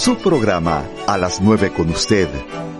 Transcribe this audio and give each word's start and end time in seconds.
Su 0.00 0.16
programa 0.16 0.88
A 1.06 1.18
las 1.18 1.42
9 1.42 1.74
con 1.74 1.90
usted 1.90 2.26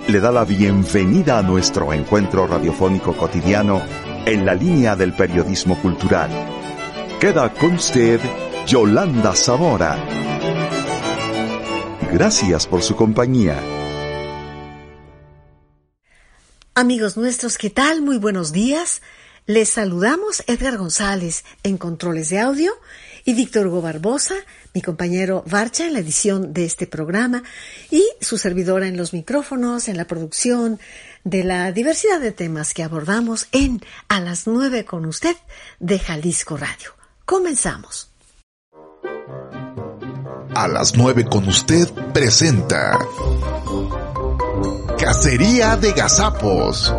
le 0.09 0.20
da 0.20 0.33
la 0.33 0.47
bienvenida 0.47 1.38
a 1.38 1.43
nuestro 1.43 1.93
encuentro 1.93 2.46
radiofónico 2.46 3.15
cotidiano 3.15 3.83
en 4.24 4.46
la 4.46 4.55
línea 4.55 4.96
del 4.96 5.12
periodismo 5.12 5.79
cultural. 5.83 6.30
Queda 7.20 7.52
con 7.52 7.74
usted 7.74 8.20
Yolanda 8.66 9.34
Zamora. 9.34 10.02
Gracias 12.10 12.66
por 12.66 12.83
su 12.83 12.96
compañía. 12.96 13.60
Amigos 16.74 17.18
nuestros, 17.18 17.59
¿qué 17.59 17.68
tal? 17.68 18.01
Muy 18.01 18.16
buenos 18.16 18.51
días. 18.51 19.02
Les 19.45 19.68
saludamos 19.68 20.43
Edgar 20.46 20.79
González 20.79 21.45
en 21.65 21.77
controles 21.77 22.30
de 22.30 22.38
audio 22.41 22.73
y 23.24 23.34
Víctor 23.34 23.66
Hugo 23.66 23.83
Barbosa, 23.83 24.34
mi 24.74 24.83
compañero 24.83 25.42
Varcha 25.47 25.87
en 25.87 25.92
la 25.92 26.01
edición 26.01 26.52
de 26.52 26.65
este 26.65 26.87
programa 26.87 27.43
y 27.90 28.04
su 28.21 28.38
servidora 28.38 28.87
en 28.87 28.96
los 28.96 29.13
micrófonos, 29.13 29.88
en 29.88 29.96
la 29.96 30.07
producción 30.07 30.80
de 31.24 31.45
la 31.45 31.73
diversidad 31.73 32.21
de 32.21 32.32
temas 32.32 32.74
que 32.74 32.82
abordamos 32.82 33.48
en 33.52 33.80
A 34.09 34.21
las 34.21 34.46
9 34.46 34.85
con 34.85 35.04
usted 35.04 35.37
de 35.79 35.98
Jalisco 35.98 36.57
Radio. 36.57 36.95
Comenzamos. 37.24 38.10
A 40.54 40.68
las 40.68 40.96
9 40.96 41.26
con 41.26 41.46
usted 41.46 41.88
presenta 42.13 42.98
Cacería 44.98 45.76
de 45.76 45.93
Gazapos. 45.93 46.93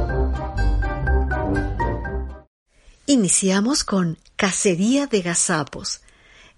Iniciamos 3.07 3.83
con 3.83 4.17
Cacería 4.37 5.07
de 5.07 5.21
Gazapos 5.21 6.01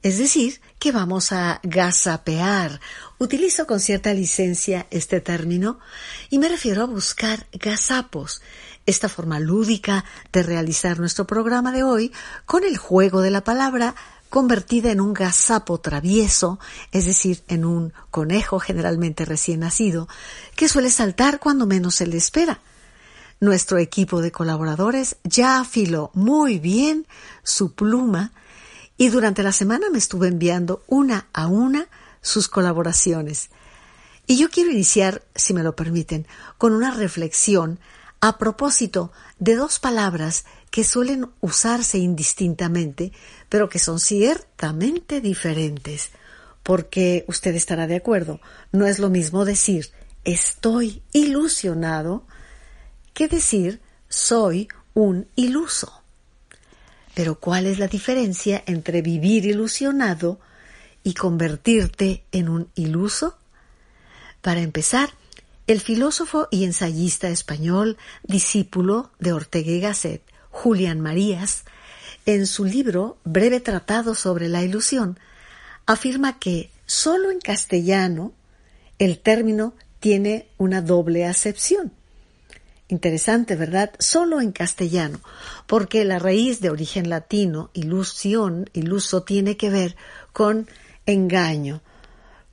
es 0.03 0.17
decir, 0.17 0.59
que 0.79 0.91
vamos 0.91 1.31
a 1.31 1.61
gazapear. 1.63 2.81
Utilizo 3.17 3.65
con 3.65 3.79
cierta 3.79 4.13
licencia 4.13 4.85
este 4.91 5.21
término 5.21 5.79
y 6.29 6.39
me 6.39 6.49
refiero 6.49 6.83
a 6.83 6.87
buscar 6.87 7.47
gazapos, 7.53 8.41
esta 8.85 9.07
forma 9.07 9.39
lúdica 9.39 10.03
de 10.33 10.43
realizar 10.43 10.99
nuestro 10.99 11.25
programa 11.25 11.71
de 11.71 11.83
hoy 11.83 12.11
con 12.45 12.65
el 12.65 12.77
juego 12.77 13.21
de 13.21 13.31
la 13.31 13.45
palabra 13.45 13.95
convertida 14.29 14.91
en 14.91 14.99
un 14.99 15.13
gazapo 15.13 15.79
travieso, 15.79 16.59
es 16.91 17.05
decir, 17.05 17.43
en 17.47 17.63
un 17.63 17.93
conejo 18.11 18.59
generalmente 18.59 19.23
recién 19.23 19.61
nacido, 19.61 20.09
que 20.55 20.67
suele 20.67 20.89
saltar 20.89 21.39
cuando 21.39 21.65
menos 21.65 21.95
se 21.95 22.07
le 22.07 22.17
espera. 22.17 22.59
Nuestro 23.39 23.77
equipo 23.77 24.21
de 24.21 24.31
colaboradores 24.31 25.15
ya 25.23 25.59
afiló 25.59 26.11
muy 26.13 26.59
bien 26.59 27.07
su 27.43 27.73
pluma 27.73 28.33
y 29.03 29.09
durante 29.09 29.43
la 29.43 29.51
semana 29.51 29.89
me 29.91 29.97
estuve 29.97 30.29
enviando 30.29 30.81
una 30.87 31.27
a 31.33 31.47
una 31.47 31.89
sus 32.21 32.47
colaboraciones. 32.47 33.49
Y 34.27 34.37
yo 34.37 34.49
quiero 34.49 34.71
iniciar, 34.71 35.23
si 35.35 35.53
me 35.53 35.61
lo 35.61 35.75
permiten, 35.75 36.25
con 36.57 36.71
una 36.71 36.89
reflexión 36.89 37.81
a 38.21 38.37
propósito 38.37 39.11
de 39.39 39.57
dos 39.57 39.79
palabras 39.79 40.45
que 40.71 40.85
suelen 40.85 41.29
usarse 41.41 41.97
indistintamente, 41.97 43.11
pero 43.49 43.67
que 43.67 43.77
son 43.77 43.99
ciertamente 43.99 45.19
diferentes, 45.19 46.11
porque 46.63 47.25
usted 47.27 47.55
estará 47.55 47.87
de 47.87 47.97
acuerdo, 47.97 48.39
no 48.71 48.87
es 48.87 48.99
lo 48.99 49.09
mismo 49.09 49.43
decir 49.43 49.91
estoy 50.23 51.03
ilusionado 51.11 52.25
que 53.13 53.27
decir 53.27 53.81
soy 54.07 54.69
un 54.93 55.27
iluso. 55.35 56.02
Pero 57.13 57.39
¿cuál 57.39 57.67
es 57.67 57.79
la 57.79 57.87
diferencia 57.87 58.63
entre 58.65 59.01
vivir 59.01 59.45
ilusionado 59.45 60.39
y 61.03 61.13
convertirte 61.13 62.23
en 62.31 62.49
un 62.49 62.69
iluso? 62.75 63.37
Para 64.41 64.61
empezar, 64.61 65.11
el 65.67 65.79
filósofo 65.79 66.47
y 66.51 66.65
ensayista 66.65 67.29
español, 67.29 67.97
discípulo 68.23 69.11
de 69.19 69.31
Ortega 69.31 69.71
y 69.71 69.79
Gasset, 69.79 70.21
Julián 70.49 70.99
Marías, 70.99 71.63
en 72.25 72.47
su 72.47 72.65
libro 72.65 73.17
Breve 73.23 73.59
Tratado 73.59 74.15
sobre 74.15 74.49
la 74.49 74.63
Ilusión, 74.63 75.19
afirma 75.85 76.39
que 76.39 76.69
solo 76.85 77.31
en 77.31 77.39
castellano 77.39 78.33
el 78.99 79.19
término 79.19 79.73
tiene 79.99 80.47
una 80.57 80.81
doble 80.81 81.25
acepción. 81.25 81.93
Interesante, 82.89 83.55
¿verdad? 83.55 83.91
Solo 83.99 84.41
en 84.41 84.51
castellano, 84.51 85.19
porque 85.67 86.03
la 86.03 86.19
raíz 86.19 86.59
de 86.59 86.69
origen 86.69 87.09
latino, 87.09 87.69
ilusión, 87.73 88.69
iluso, 88.73 89.23
tiene 89.23 89.57
que 89.57 89.69
ver 89.69 89.95
con 90.33 90.67
engaño, 91.05 91.81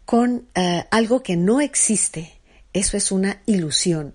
con 0.04 0.46
eh, 0.54 0.84
algo 0.91 1.22
que 1.22 1.36
no 1.36 1.60
existe. 1.60 2.41
Eso 2.72 2.96
es 2.96 3.10
una 3.10 3.42
ilusión. 3.46 4.14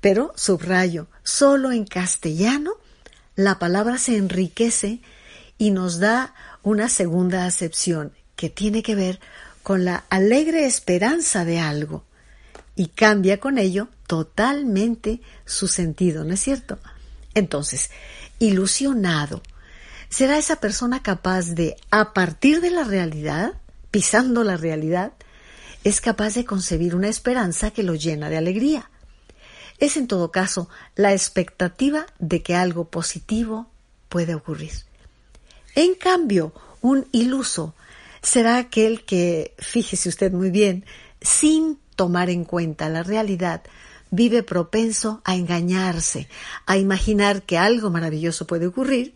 Pero, 0.00 0.32
subrayo, 0.36 1.08
solo 1.22 1.72
en 1.72 1.84
castellano 1.84 2.72
la 3.34 3.58
palabra 3.58 3.98
se 3.98 4.16
enriquece 4.16 5.00
y 5.58 5.70
nos 5.70 5.98
da 5.98 6.34
una 6.62 6.88
segunda 6.88 7.46
acepción 7.46 8.12
que 8.36 8.50
tiene 8.50 8.82
que 8.82 8.94
ver 8.94 9.20
con 9.62 9.84
la 9.84 10.04
alegre 10.10 10.66
esperanza 10.66 11.44
de 11.44 11.58
algo 11.58 12.04
y 12.74 12.88
cambia 12.88 13.38
con 13.38 13.58
ello 13.58 13.88
totalmente 14.06 15.20
su 15.44 15.68
sentido, 15.68 16.24
¿no 16.24 16.34
es 16.34 16.40
cierto? 16.40 16.78
Entonces, 17.34 17.90
ilusionado, 18.38 19.42
¿será 20.08 20.38
esa 20.38 20.56
persona 20.56 21.02
capaz 21.02 21.54
de, 21.54 21.76
a 21.90 22.12
partir 22.12 22.60
de 22.60 22.70
la 22.70 22.84
realidad, 22.84 23.54
pisando 23.90 24.44
la 24.44 24.56
realidad, 24.56 25.12
es 25.84 26.00
capaz 26.00 26.34
de 26.34 26.44
concebir 26.44 26.94
una 26.94 27.08
esperanza 27.08 27.70
que 27.70 27.82
lo 27.82 27.94
llena 27.94 28.30
de 28.30 28.38
alegría? 28.38 28.90
Es 29.78 29.96
en 29.96 30.06
todo 30.06 30.30
caso 30.30 30.68
la 30.94 31.12
expectativa 31.12 32.06
de 32.18 32.42
que 32.42 32.54
algo 32.54 32.88
positivo 32.88 33.70
puede 34.08 34.34
ocurrir. 34.34 34.72
En 35.74 35.94
cambio, 35.94 36.52
un 36.82 37.08
iluso 37.12 37.74
será 38.22 38.58
aquel 38.58 39.04
que, 39.04 39.54
fíjese 39.58 40.08
usted 40.08 40.32
muy 40.32 40.50
bien, 40.50 40.84
sin 41.20 41.78
tomar 42.02 42.30
en 42.30 42.44
cuenta 42.44 42.88
la 42.88 43.04
realidad, 43.04 43.62
vive 44.10 44.42
propenso 44.42 45.22
a 45.24 45.36
engañarse, 45.36 46.26
a 46.66 46.76
imaginar 46.76 47.42
que 47.42 47.58
algo 47.58 47.90
maravilloso 47.90 48.44
puede 48.44 48.66
ocurrir, 48.66 49.14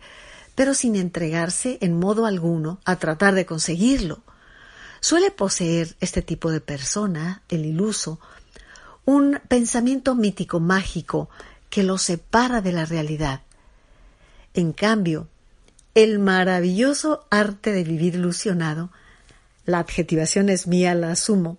pero 0.55 0.73
sin 0.73 0.95
entregarse 0.95 1.79
en 1.81 1.99
modo 1.99 2.25
alguno 2.25 2.79
a 2.85 2.95
tratar 2.95 3.33
de 3.35 3.45
conseguirlo. 3.45 4.21
Suele 5.01 5.31
poseer 5.31 5.97
este 5.99 6.21
tipo 6.21 6.49
de 6.49 6.61
persona, 6.61 7.41
el 7.49 7.65
iluso, 7.65 8.21
un 9.03 9.41
pensamiento 9.49 10.15
mítico 10.15 10.61
mágico 10.61 11.29
que 11.69 11.83
lo 11.83 11.97
separa 11.97 12.61
de 12.61 12.71
la 12.71 12.85
realidad. 12.85 13.41
En 14.53 14.71
cambio, 14.71 15.27
el 15.93 16.19
maravilloso 16.19 17.27
arte 17.31 17.73
de 17.73 17.83
vivir 17.83 18.15
ilusionado, 18.15 18.91
la 19.65 19.79
adjetivación 19.79 20.47
es 20.47 20.67
mía, 20.67 20.95
la 20.95 21.11
asumo, 21.11 21.57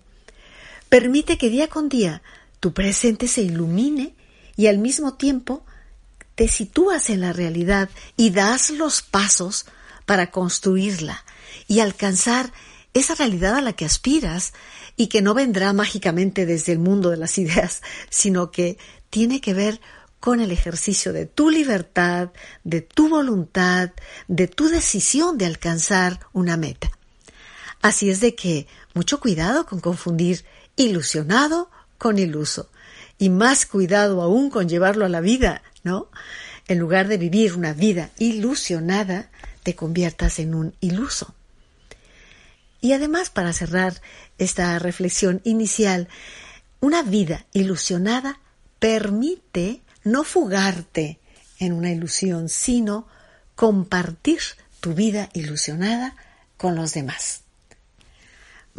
Permite 0.89 1.37
que 1.37 1.49
día 1.49 1.67
con 1.67 1.87
día 1.87 2.21
tu 2.59 2.73
presente 2.73 3.27
se 3.27 3.41
ilumine 3.41 4.15
y 4.55 4.67
al 4.67 4.79
mismo 4.79 5.13
tiempo 5.13 5.63
te 6.35 6.47
sitúas 6.47 7.09
en 7.09 7.21
la 7.21 7.31
realidad 7.31 7.89
y 8.17 8.31
das 8.31 8.71
los 8.71 9.01
pasos 9.01 9.65
para 10.05 10.31
construirla 10.31 11.23
y 11.67 11.79
alcanzar 11.81 12.51
esa 12.93 13.13
realidad 13.13 13.55
a 13.55 13.61
la 13.61 13.73
que 13.73 13.85
aspiras 13.85 14.53
y 14.97 15.07
que 15.07 15.21
no 15.21 15.33
vendrá 15.33 15.71
mágicamente 15.73 16.45
desde 16.45 16.73
el 16.73 16.79
mundo 16.79 17.11
de 17.11 17.17
las 17.17 17.37
ideas, 17.37 17.81
sino 18.09 18.51
que 18.51 18.77
tiene 19.09 19.41
que 19.41 19.53
ver 19.53 19.79
con 20.19 20.41
el 20.41 20.51
ejercicio 20.51 21.13
de 21.13 21.25
tu 21.25 21.49
libertad, 21.49 22.31
de 22.63 22.81
tu 22.81 23.09
voluntad, 23.09 23.91
de 24.27 24.47
tu 24.47 24.67
decisión 24.67 25.37
de 25.37 25.45
alcanzar 25.45 26.19
una 26.33 26.57
meta. 26.57 26.91
Así 27.81 28.09
es 28.09 28.19
de 28.19 28.35
que 28.35 28.67
mucho 28.93 29.19
cuidado 29.19 29.65
con 29.65 29.79
confundir 29.79 30.43
ilusionado 30.79 31.69
con 31.97 32.17
iluso. 32.17 32.69
Y 33.17 33.29
más 33.29 33.65
cuidado 33.65 34.21
aún 34.21 34.49
con 34.49 34.69
llevarlo 34.69 35.05
a 35.05 35.09
la 35.09 35.19
vida, 35.19 35.61
¿no? 35.83 36.09
En 36.67 36.79
lugar 36.79 37.07
de 37.09 37.17
vivir 37.17 37.53
una 37.53 37.73
vida 37.73 38.11
ilusionada, 38.17 39.29
te 39.63 39.75
conviertas 39.75 40.39
en 40.39 40.55
un 40.55 40.73
iluso. 40.79 41.35
Y 42.79 42.93
además, 42.93 43.29
para 43.29 43.51
cerrar 43.51 44.01
esta 44.37 44.79
reflexión 44.79 45.41
inicial, 45.43 46.07
una 46.79 47.03
vida 47.03 47.45
ilusionada 47.51 48.39
permite 48.79 49.81
no 50.05 50.23
fugarte 50.23 51.19
en 51.59 51.73
una 51.73 51.91
ilusión, 51.91 52.47
sino 52.47 53.05
compartir 53.55 54.39
tu 54.79 54.93
vida 54.93 55.29
ilusionada 55.33 56.15
con 56.55 56.75
los 56.75 56.93
demás. 56.93 57.41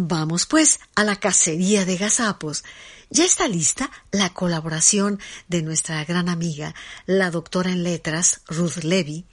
Vamos 0.02 0.47
pues 0.47 0.81
a 0.94 1.05
la 1.05 1.17
cacería 1.17 1.85
de 1.85 1.99
gazapos. 1.99 2.64
Ya 3.11 3.26
está 3.26 3.47
lista 3.49 3.91
la 4.12 4.32
colaboración 4.32 5.20
de 5.49 5.61
nuestra 5.61 6.02
gran 6.06 6.31
amiga, 6.31 6.75
la 7.05 7.31
doctora 7.31 7.70
en 7.70 7.82
letras, 7.82 8.41
Ruth 8.47 8.79
Levy. 8.82 9.26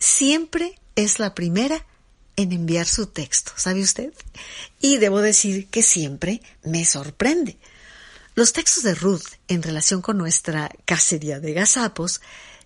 Siempre 0.00 0.80
es 0.96 1.20
la 1.20 1.32
primera 1.32 1.86
en 2.34 2.50
enviar 2.50 2.88
su 2.88 3.06
texto, 3.06 3.52
¿sabe 3.54 3.82
usted? 3.82 4.12
Y 4.80 4.96
debo 4.96 5.20
decir 5.20 5.68
que 5.68 5.84
siempre 5.84 6.42
me 6.64 6.84
sorprende. 6.84 7.56
Los 8.34 8.52
textos 8.52 8.82
de 8.82 8.96
Ruth 8.96 9.36
en 9.46 9.62
relación 9.62 10.02
con 10.02 10.18
nuestra 10.18 10.72
cacería 10.86 11.38
de 11.38 11.52
gazapos 11.52 12.20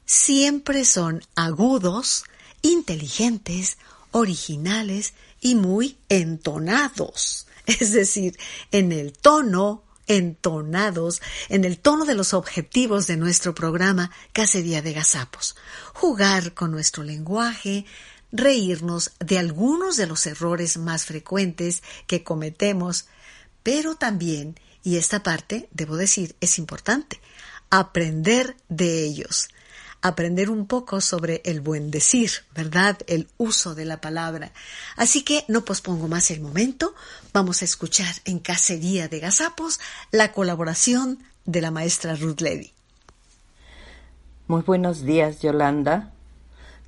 siempre 0.06 0.86
son 0.86 1.22
agudos, 1.34 2.24
inteligentes, 2.62 3.76
originales 4.12 5.12
y 5.44 5.54
muy 5.54 5.98
entonados, 6.08 7.46
es 7.66 7.92
decir, 7.92 8.36
en 8.72 8.90
el 8.90 9.12
tono 9.12 9.84
entonados 10.06 11.22
en 11.48 11.64
el 11.64 11.78
tono 11.78 12.04
de 12.04 12.14
los 12.14 12.34
objetivos 12.34 13.06
de 13.06 13.16
nuestro 13.16 13.54
programa 13.54 14.10
Cacería 14.34 14.82
de 14.82 14.92
Gazapos. 14.92 15.56
Jugar 15.94 16.52
con 16.52 16.70
nuestro 16.70 17.02
lenguaje, 17.04 17.86
reírnos 18.30 19.12
de 19.18 19.38
algunos 19.38 19.96
de 19.96 20.06
los 20.06 20.26
errores 20.26 20.76
más 20.76 21.06
frecuentes 21.06 21.82
que 22.06 22.22
cometemos, 22.22 23.06
pero 23.62 23.94
también, 23.94 24.60
y 24.82 24.96
esta 24.96 25.22
parte, 25.22 25.70
debo 25.72 25.96
decir, 25.96 26.36
es 26.40 26.58
importante, 26.58 27.20
aprender 27.70 28.56
de 28.68 29.04
ellos 29.04 29.48
aprender 30.04 30.50
un 30.50 30.66
poco 30.66 31.00
sobre 31.00 31.40
el 31.46 31.62
buen 31.62 31.90
decir, 31.90 32.30
¿verdad? 32.54 32.98
El 33.06 33.26
uso 33.38 33.74
de 33.74 33.86
la 33.86 34.02
palabra. 34.02 34.52
Así 34.96 35.24
que 35.24 35.46
no 35.48 35.64
pospongo 35.64 36.08
más 36.08 36.30
el 36.30 36.42
momento. 36.42 36.94
Vamos 37.32 37.62
a 37.62 37.64
escuchar 37.64 38.14
en 38.26 38.38
Cacería 38.38 39.08
de 39.08 39.18
Gazapos 39.18 39.80
la 40.12 40.30
colaboración 40.32 41.20
de 41.46 41.62
la 41.62 41.70
maestra 41.70 42.16
Ruth 42.16 42.42
Levy. 42.42 42.74
Muy 44.46 44.60
buenos 44.60 45.04
días, 45.04 45.40
Yolanda. 45.40 46.12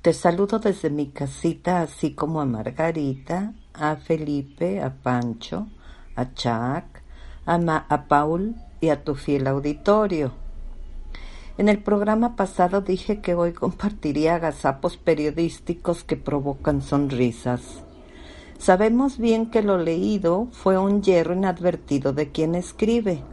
Te 0.03 0.13
saludo 0.13 0.59
desde 0.59 0.91
mi 0.91 1.07
casita, 1.07 1.81
así 1.81 2.13
como 2.13 2.39
a 2.39 2.45
Margarita, 2.45 3.53
a 3.73 3.95
Felipe, 3.95 4.79
a 4.79 4.93
Pancho, 4.93 5.67
a 6.15 6.35
Chuck, 6.35 7.01
a, 7.47 7.85
a 7.89 8.07
Paul 8.07 8.55
y 8.79 8.89
a 8.89 9.03
tu 9.03 9.15
fiel 9.15 9.47
auditorio. 9.47 10.46
En 11.57 11.69
el 11.69 11.79
programa 11.79 12.35
pasado 12.35 12.81
dije 12.81 13.19
que 13.19 13.33
hoy 13.33 13.51
compartiría 13.51 14.35
agazapos 14.35 14.95
periodísticos 14.97 16.03
que 16.03 16.15
provocan 16.15 16.83
sonrisas. 16.83 17.61
Sabemos 18.59 19.17
bien 19.17 19.49
que 19.49 19.63
lo 19.63 19.79
leído 19.79 20.49
fue 20.51 20.77
un 20.77 21.01
hierro 21.01 21.33
inadvertido 21.33 22.13
de 22.13 22.31
quien 22.31 22.53
escribe. 22.53 23.23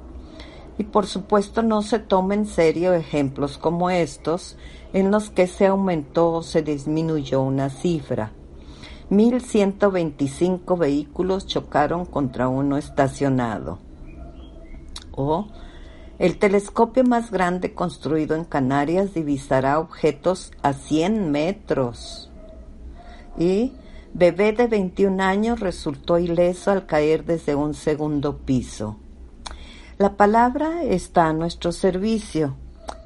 Y 0.78 0.84
por 0.84 1.04
supuesto 1.04 1.62
no 1.62 1.82
se 1.82 1.98
toma 1.98 2.32
en 2.32 2.46
serio 2.46 2.94
ejemplos 2.94 3.58
como 3.58 3.90
estos 3.90 4.56
en 4.94 5.10
los 5.10 5.28
que 5.28 5.46
se 5.46 5.66
aumentó 5.66 6.32
o 6.32 6.42
se 6.42 6.62
disminuyó 6.62 7.42
una 7.42 7.68
cifra. 7.68 8.32
1.125 9.10 10.78
vehículos 10.78 11.46
chocaron 11.46 12.06
contra 12.06 12.48
uno 12.48 12.78
estacionado. 12.78 13.80
O 15.12 15.48
el 16.18 16.38
telescopio 16.38 17.02
más 17.02 17.32
grande 17.32 17.74
construido 17.74 18.36
en 18.36 18.44
Canarias 18.44 19.14
divisará 19.14 19.80
objetos 19.80 20.52
a 20.62 20.72
100 20.72 21.32
metros. 21.32 22.30
Y 23.36 23.72
bebé 24.12 24.52
de 24.52 24.68
21 24.68 25.20
años 25.22 25.58
resultó 25.58 26.18
ileso 26.18 26.70
al 26.70 26.86
caer 26.86 27.24
desde 27.24 27.56
un 27.56 27.74
segundo 27.74 28.38
piso. 28.38 28.96
La 29.98 30.16
palabra 30.16 30.84
está 30.84 31.26
a 31.26 31.32
nuestro 31.32 31.72
servicio. 31.72 32.54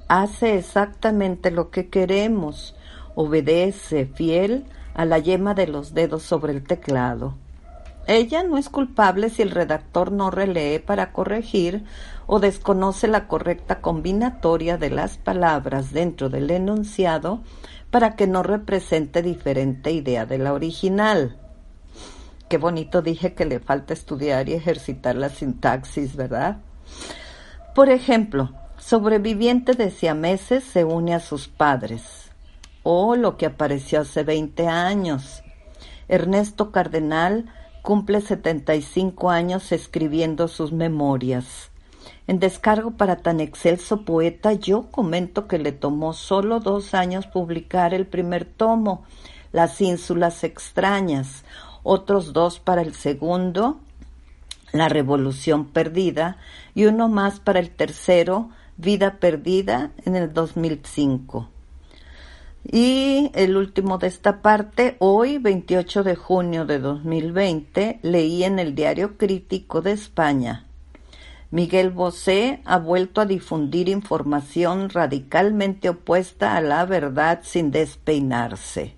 Hace 0.08 0.58
exactamente 0.58 1.50
lo 1.50 1.70
que 1.70 1.88
queremos. 1.88 2.74
Obedece 3.14 4.04
fiel 4.04 4.66
a 4.92 5.06
la 5.06 5.18
yema 5.18 5.54
de 5.54 5.66
los 5.66 5.94
dedos 5.94 6.22
sobre 6.24 6.52
el 6.52 6.62
teclado. 6.62 7.34
Ella 8.08 8.42
no 8.42 8.56
es 8.56 8.70
culpable 8.70 9.28
si 9.28 9.42
el 9.42 9.50
redactor 9.50 10.12
no 10.12 10.30
relee 10.30 10.80
para 10.80 11.12
corregir 11.12 11.84
o 12.26 12.40
desconoce 12.40 13.06
la 13.06 13.28
correcta 13.28 13.82
combinatoria 13.82 14.78
de 14.78 14.88
las 14.88 15.18
palabras 15.18 15.92
dentro 15.92 16.30
del 16.30 16.50
enunciado 16.50 17.42
para 17.90 18.16
que 18.16 18.26
no 18.26 18.42
represente 18.42 19.20
diferente 19.20 19.92
idea 19.92 20.24
de 20.24 20.38
la 20.38 20.54
original. 20.54 21.36
Qué 22.48 22.56
bonito 22.56 23.02
dije 23.02 23.34
que 23.34 23.44
le 23.44 23.60
falta 23.60 23.92
estudiar 23.92 24.48
y 24.48 24.54
ejercitar 24.54 25.14
la 25.14 25.28
sintaxis, 25.28 26.16
¿verdad? 26.16 26.62
Por 27.74 27.90
ejemplo, 27.90 28.54
sobreviviente 28.78 29.74
de 29.74 29.90
siameses 29.90 30.64
se 30.64 30.82
une 30.82 31.14
a 31.14 31.20
sus 31.20 31.48
padres. 31.48 32.30
O 32.82 33.16
lo 33.16 33.36
que 33.36 33.44
apareció 33.44 34.00
hace 34.00 34.22
20 34.22 34.66
años. 34.66 35.42
Ernesto 36.08 36.72
Cardenal 36.72 37.52
cumple 37.88 38.20
75 38.20 39.30
años 39.30 39.72
escribiendo 39.72 40.48
sus 40.48 40.72
memorias. 40.72 41.70
En 42.26 42.38
descargo 42.38 42.90
para 42.90 43.16
tan 43.16 43.40
excelso 43.40 44.04
poeta, 44.04 44.52
yo 44.52 44.90
comento 44.90 45.48
que 45.48 45.56
le 45.56 45.72
tomó 45.72 46.12
solo 46.12 46.60
dos 46.60 46.92
años 46.92 47.26
publicar 47.26 47.94
el 47.94 48.06
primer 48.06 48.44
tomo, 48.44 49.04
Las 49.52 49.80
ínsulas 49.80 50.44
extrañas, 50.44 51.44
otros 51.82 52.34
dos 52.34 52.60
para 52.60 52.82
el 52.82 52.92
segundo, 52.92 53.80
La 54.70 54.90
revolución 54.90 55.64
perdida, 55.64 56.36
y 56.74 56.84
uno 56.84 57.08
más 57.08 57.40
para 57.40 57.58
el 57.58 57.70
tercero, 57.70 58.50
Vida 58.76 59.16
perdida, 59.18 59.92
en 60.04 60.14
el 60.14 60.34
2005. 60.34 61.48
Y 62.70 63.30
el 63.32 63.56
último 63.56 63.96
de 63.96 64.08
esta 64.08 64.42
parte, 64.42 64.96
hoy 64.98 65.38
28 65.38 66.02
de 66.02 66.16
junio 66.16 66.66
de 66.66 66.78
2020, 66.78 67.98
leí 68.02 68.44
en 68.44 68.58
el 68.58 68.74
Diario 68.74 69.16
Crítico 69.16 69.80
de 69.80 69.92
España. 69.92 70.66
Miguel 71.50 71.88
Bosé 71.88 72.60
ha 72.66 72.78
vuelto 72.78 73.22
a 73.22 73.24
difundir 73.24 73.88
información 73.88 74.90
radicalmente 74.90 75.88
opuesta 75.88 76.56
a 76.56 76.60
la 76.60 76.84
verdad 76.84 77.40
sin 77.42 77.70
despeinarse. 77.70 78.96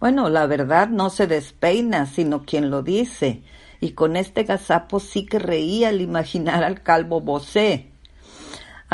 Bueno, 0.00 0.30
la 0.30 0.46
verdad 0.46 0.88
no 0.88 1.10
se 1.10 1.26
despeina, 1.26 2.06
sino 2.06 2.46
quien 2.46 2.70
lo 2.70 2.82
dice, 2.82 3.42
y 3.78 3.90
con 3.90 4.16
este 4.16 4.44
gazapo 4.44 5.00
sí 5.00 5.26
que 5.26 5.38
reía 5.38 5.90
al 5.90 6.00
imaginar 6.00 6.64
al 6.64 6.82
calvo 6.82 7.20
Bosé 7.20 7.90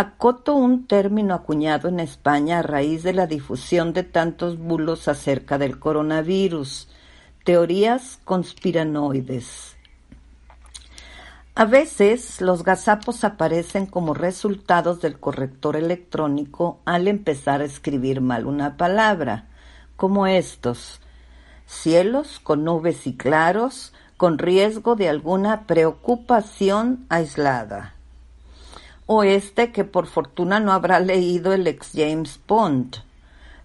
Acoto 0.01 0.55
un 0.55 0.87
término 0.87 1.35
acuñado 1.35 1.87
en 1.87 2.01
España 2.01 2.61
a 2.61 2.63
raíz 2.63 3.03
de 3.03 3.13
la 3.13 3.27
difusión 3.27 3.93
de 3.93 4.03
tantos 4.03 4.57
bulos 4.59 5.09
acerca 5.09 5.59
del 5.59 5.79
coronavirus, 5.79 6.89
teorías 7.45 8.19
conspiranoides. 8.25 9.77
A 11.55 11.67
veces 11.67 12.41
los 12.41 12.65
gazapos 12.65 13.25
aparecen 13.25 13.85
como 13.85 14.15
resultados 14.15 15.03
del 15.03 15.21
corrector 15.21 15.77
electrónico 15.77 16.81
al 16.87 17.07
empezar 17.07 17.61
a 17.61 17.67
escribir 17.67 18.23
mal 18.23 18.47
una 18.47 18.79
palabra, 18.79 19.49
como 19.97 20.27
estos. 20.27 21.03
Cielos 21.67 22.41
con 22.41 22.65
nubes 22.65 23.07
y 23.07 23.19
claros, 23.19 23.93
con 24.17 24.39
riesgo 24.39 24.97
de 24.97 25.11
alguna 25.11 25.67
preocupación 25.67 27.05
aislada 27.11 28.00
o 29.13 29.25
este 29.25 29.73
que 29.73 29.83
por 29.83 30.07
fortuna 30.07 30.61
no 30.61 30.71
habrá 30.71 31.01
leído 31.01 31.53
el 31.53 31.67
ex 31.67 31.91
James 31.97 32.39
Bond. 32.47 32.99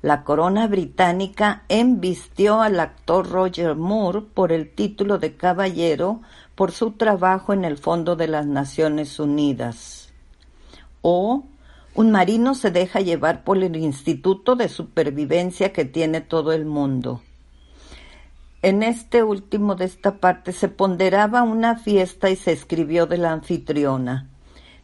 La 0.01 0.23
corona 0.23 0.65
británica 0.65 1.65
embistió 1.69 2.63
al 2.63 2.79
actor 2.79 3.29
Roger 3.29 3.75
Moore 3.75 4.21
por 4.21 4.51
el 4.51 4.73
título 4.73 5.19
de 5.19 5.35
caballero 5.35 6.21
por 6.55 6.71
su 6.71 6.93
trabajo 6.93 7.53
en 7.53 7.63
el 7.63 7.77
Fondo 7.77 8.15
de 8.15 8.27
las 8.27 8.47
Naciones 8.47 9.19
Unidas. 9.19 10.11
O 11.03 11.43
un 11.93 12.09
marino 12.09 12.55
se 12.55 12.71
deja 12.71 13.01
llevar 13.01 13.43
por 13.43 13.59
el 13.59 13.75
Instituto 13.75 14.55
de 14.55 14.67
Supervivencia 14.67 15.71
que 15.71 15.85
tiene 15.85 16.21
todo 16.21 16.53
el 16.53 16.65
mundo. 16.65 17.21
En 18.63 18.81
este 18.81 19.21
último 19.21 19.75
de 19.75 19.85
esta 19.85 20.15
parte 20.15 20.53
se 20.53 20.69
ponderaba 20.69 21.43
una 21.43 21.77
fiesta 21.77 22.31
y 22.31 22.35
se 22.35 22.51
escribió 22.51 23.05
de 23.05 23.19
la 23.19 23.31
anfitriona. 23.31 24.31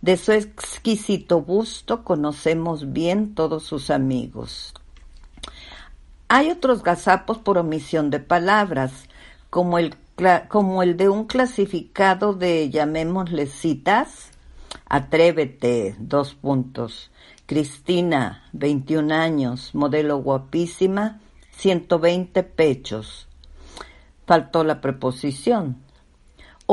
De 0.02 0.18
su 0.18 0.32
exquisito 0.32 1.42
busto 1.42 2.04
conocemos 2.04 2.92
bien 2.92 3.36
todos 3.36 3.64
sus 3.64 3.90
amigos. 3.90 4.74
Hay 6.28 6.50
otros 6.50 6.82
gazapos 6.82 7.38
por 7.38 7.58
omisión 7.58 8.10
de 8.10 8.20
palabras, 8.20 8.92
como 9.50 9.78
el 9.78 9.96
como 10.50 10.84
el 10.84 10.98
de 10.98 11.10
un 11.10 11.26
clasificado 11.26 12.34
de, 12.34 12.70
llamémosle 12.70 13.48
citas, 13.48 14.32
Atrévete, 14.86 15.96
dos 16.00 16.34
puntos. 16.34 17.12
Cristina, 17.46 18.44
21 18.54 19.14
años, 19.14 19.74
modelo 19.74 20.18
guapísima, 20.18 21.20
120 21.52 22.44
pechos. 22.44 23.28
Faltó 24.26 24.64
la 24.64 24.82
preposición. 24.82 25.78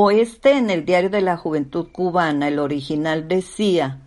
O 0.01 0.13
este 0.13 0.53
en 0.53 0.71
el 0.71 0.85
diario 0.85 1.11
de 1.11 1.23
la 1.23 1.37
Juventud 1.37 1.89
Cubana, 1.91 2.47
el 2.47 2.61
original 2.61 3.27
decía, 3.27 3.99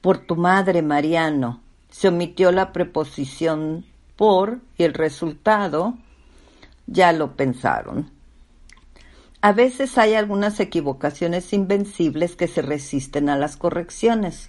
por 0.00 0.16
tu 0.16 0.36
madre, 0.36 0.80
Mariano, 0.80 1.60
se 1.90 2.08
omitió 2.08 2.50
la 2.50 2.72
preposición 2.72 3.84
por 4.16 4.60
y 4.78 4.84
el 4.84 4.94
resultado 4.94 5.98
ya 6.86 7.12
lo 7.12 7.36
pensaron. 7.36 8.10
A 9.42 9.52
veces 9.52 9.98
hay 9.98 10.14
algunas 10.14 10.60
equivocaciones 10.60 11.52
invencibles 11.52 12.34
que 12.34 12.48
se 12.48 12.62
resisten 12.62 13.28
a 13.28 13.36
las 13.36 13.58
correcciones 13.58 14.48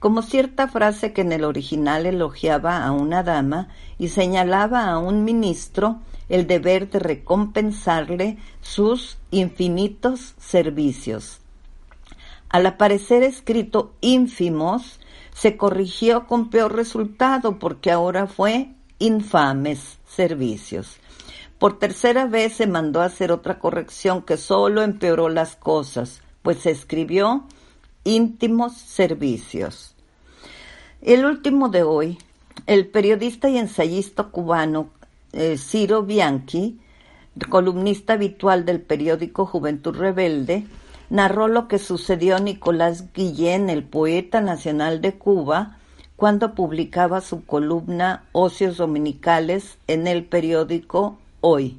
como 0.00 0.22
cierta 0.22 0.66
frase 0.66 1.12
que 1.12 1.20
en 1.20 1.30
el 1.30 1.44
original 1.44 2.06
elogiaba 2.06 2.84
a 2.84 2.90
una 2.90 3.22
dama 3.22 3.68
y 3.98 4.08
señalaba 4.08 4.86
a 4.86 4.98
un 4.98 5.22
ministro 5.22 6.00
el 6.28 6.46
deber 6.46 6.90
de 6.90 6.98
recompensarle 6.98 8.38
sus 8.60 9.18
infinitos 9.30 10.34
servicios. 10.38 11.40
Al 12.48 12.66
aparecer 12.66 13.22
escrito 13.22 13.94
ínfimos, 14.00 15.00
se 15.34 15.56
corrigió 15.56 16.26
con 16.26 16.50
peor 16.50 16.74
resultado 16.74 17.58
porque 17.58 17.90
ahora 17.90 18.26
fue 18.26 18.70
infames 18.98 19.98
servicios. 20.06 20.96
Por 21.58 21.78
tercera 21.78 22.26
vez 22.26 22.54
se 22.54 22.66
mandó 22.66 23.00
a 23.00 23.06
hacer 23.06 23.32
otra 23.32 23.58
corrección 23.58 24.22
que 24.22 24.36
solo 24.36 24.82
empeoró 24.82 25.28
las 25.28 25.56
cosas, 25.56 26.22
pues 26.42 26.58
se 26.58 26.70
escribió 26.70 27.44
íntimos 28.04 28.74
servicios. 28.76 29.94
El 31.02 31.24
último 31.24 31.68
de 31.68 31.82
hoy, 31.82 32.18
el 32.66 32.88
periodista 32.88 33.48
y 33.48 33.58
ensayista 33.58 34.24
cubano 34.24 34.90
eh, 35.32 35.56
Ciro 35.58 36.02
Bianchi, 36.02 36.80
columnista 37.48 38.14
habitual 38.14 38.64
del 38.64 38.80
periódico 38.80 39.46
Juventud 39.46 39.94
Rebelde, 39.96 40.66
narró 41.10 41.48
lo 41.48 41.68
que 41.68 41.78
sucedió 41.78 42.36
a 42.36 42.40
Nicolás 42.40 43.12
Guillén, 43.12 43.70
el 43.70 43.84
poeta 43.84 44.40
nacional 44.40 45.00
de 45.00 45.14
Cuba, 45.14 45.78
cuando 46.16 46.54
publicaba 46.54 47.20
su 47.20 47.44
columna 47.44 48.24
Ocios 48.32 48.76
Dominicales 48.76 49.78
en 49.86 50.06
el 50.06 50.24
periódico 50.24 51.18
Hoy. 51.40 51.78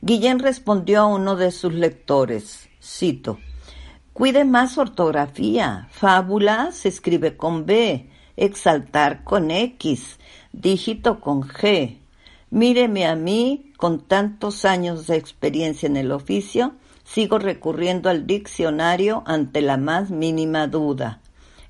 Guillén 0.00 0.38
respondió 0.38 1.00
a 1.00 1.06
uno 1.06 1.36
de 1.36 1.50
sus 1.50 1.74
lectores, 1.74 2.68
cito, 2.80 3.38
Cuide 4.12 4.44
más 4.44 4.76
ortografía. 4.76 5.88
Fábula 5.90 6.70
se 6.72 6.88
escribe 6.88 7.36
con 7.36 7.64
B, 7.64 8.10
exaltar 8.36 9.24
con 9.24 9.50
X, 9.50 10.18
dígito 10.52 11.18
con 11.18 11.42
G. 11.42 12.01
Míreme 12.52 13.06
a 13.06 13.16
mí, 13.16 13.72
con 13.78 14.00
tantos 14.00 14.66
años 14.66 15.06
de 15.06 15.16
experiencia 15.16 15.86
en 15.86 15.96
el 15.96 16.12
oficio, 16.12 16.74
sigo 17.02 17.38
recurriendo 17.38 18.10
al 18.10 18.26
diccionario 18.26 19.22
ante 19.24 19.62
la 19.62 19.78
más 19.78 20.10
mínima 20.10 20.66
duda. 20.66 21.22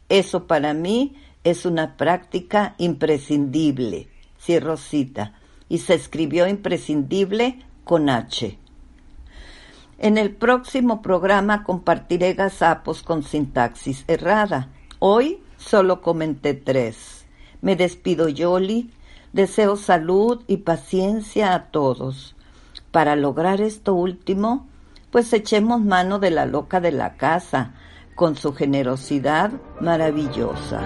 Eso 0.09 0.49
para 0.49 0.75
mí 0.75 1.15
es 1.45 1.67
una 1.67 1.97
práctica 1.97 2.75
imprescindible. 2.79 4.09
Cierro 4.41 4.77
cita. 4.77 5.35
Y 5.69 5.79
se 5.79 5.95
escribió 5.95 6.49
imprescindible 6.49 7.65
con 7.85 8.11
H. 8.11 8.59
En 9.99 10.19
el 10.19 10.35
próximo 10.35 11.01
programa 11.01 11.63
compartiré 11.63 12.35
gazapos 12.35 13.05
con 13.05 13.23
sintaxis 13.23 14.05
errada. 14.09 14.71
Hoy 14.99 15.45
solo 15.59 16.03
comenté 16.03 16.55
tres. 16.55 17.25
Me 17.61 17.77
despido 17.77 18.29
Yoli, 18.29 18.91
deseo 19.33 19.77
salud 19.77 20.43
y 20.47 20.59
paciencia 20.59 21.55
a 21.55 21.71
todos. 21.71 22.35
Para 22.91 23.17
lograr 23.17 23.61
esto 23.61 23.95
último, 23.95 24.69
pues 25.11 25.33
echemos 25.33 25.81
mano 25.81 26.19
de 26.19 26.31
la 26.31 26.47
loca 26.47 26.81
de 26.81 26.93
la 26.93 27.17
casa, 27.17 27.73
con 28.15 28.37
su 28.37 28.55
generosidad 28.55 29.53
maravillosa. 29.81 30.81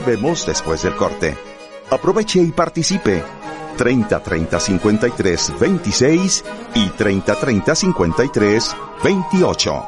Volvemos 0.00 0.46
después 0.46 0.82
del 0.82 0.96
corte. 0.96 1.36
Aproveche 1.90 2.40
y 2.40 2.52
participe. 2.52 3.22
30 3.76 4.22
30 4.22 4.58
53 4.58 5.52
26 5.60 6.44
y 6.74 6.88
30 6.88 7.34
30 7.34 7.74
53 7.74 8.76
28. 9.04 9.84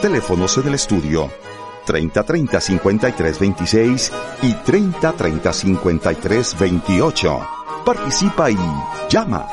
Teléfonos 0.00 0.58
en 0.58 0.68
el 0.68 0.74
estudio 0.74 1.28
30 1.84 2.22
30 2.22 2.60
53 2.60 3.38
26 3.40 4.12
y 4.42 4.52
30 4.54 5.12
30 5.12 5.52
53 5.52 6.58
28. 6.60 7.48
Participa 7.84 8.50
y 8.50 8.58
llama. 9.10 9.48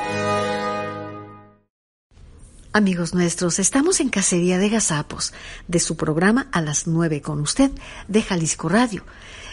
Amigos 2.76 3.14
nuestros, 3.14 3.58
estamos 3.58 4.00
en 4.00 4.10
Cacería 4.10 4.58
de 4.58 4.68
Gazapos, 4.68 5.32
de 5.66 5.80
su 5.80 5.96
programa 5.96 6.48
A 6.52 6.60
las 6.60 6.86
9 6.86 7.22
con 7.22 7.40
usted, 7.40 7.70
de 8.06 8.20
Jalisco 8.20 8.68
Radio. 8.68 9.02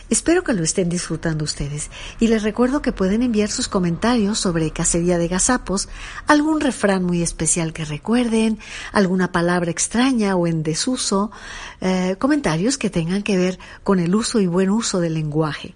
Espero 0.09 0.43
que 0.43 0.51
lo 0.51 0.61
estén 0.61 0.89
disfrutando 0.89 1.45
ustedes 1.45 1.89
y 2.19 2.27
les 2.27 2.43
recuerdo 2.43 2.81
que 2.81 2.91
pueden 2.91 3.23
enviar 3.23 3.49
sus 3.49 3.69
comentarios 3.69 4.39
sobre 4.39 4.71
Cacería 4.71 5.17
de 5.17 5.29
Gazapos, 5.29 5.87
algún 6.27 6.59
refrán 6.59 7.05
muy 7.05 7.21
especial 7.21 7.71
que 7.71 7.85
recuerden, 7.85 8.59
alguna 8.91 9.31
palabra 9.31 9.71
extraña 9.71 10.35
o 10.35 10.45
en 10.45 10.61
desuso, 10.61 11.31
eh, 11.79 12.17
comentarios 12.19 12.77
que 12.77 12.89
tengan 12.89 13.23
que 13.23 13.37
ver 13.37 13.57
con 13.85 14.01
el 14.01 14.13
uso 14.15 14.41
y 14.41 14.47
buen 14.47 14.69
uso 14.69 14.99
del 14.99 15.13
lenguaje. 15.13 15.75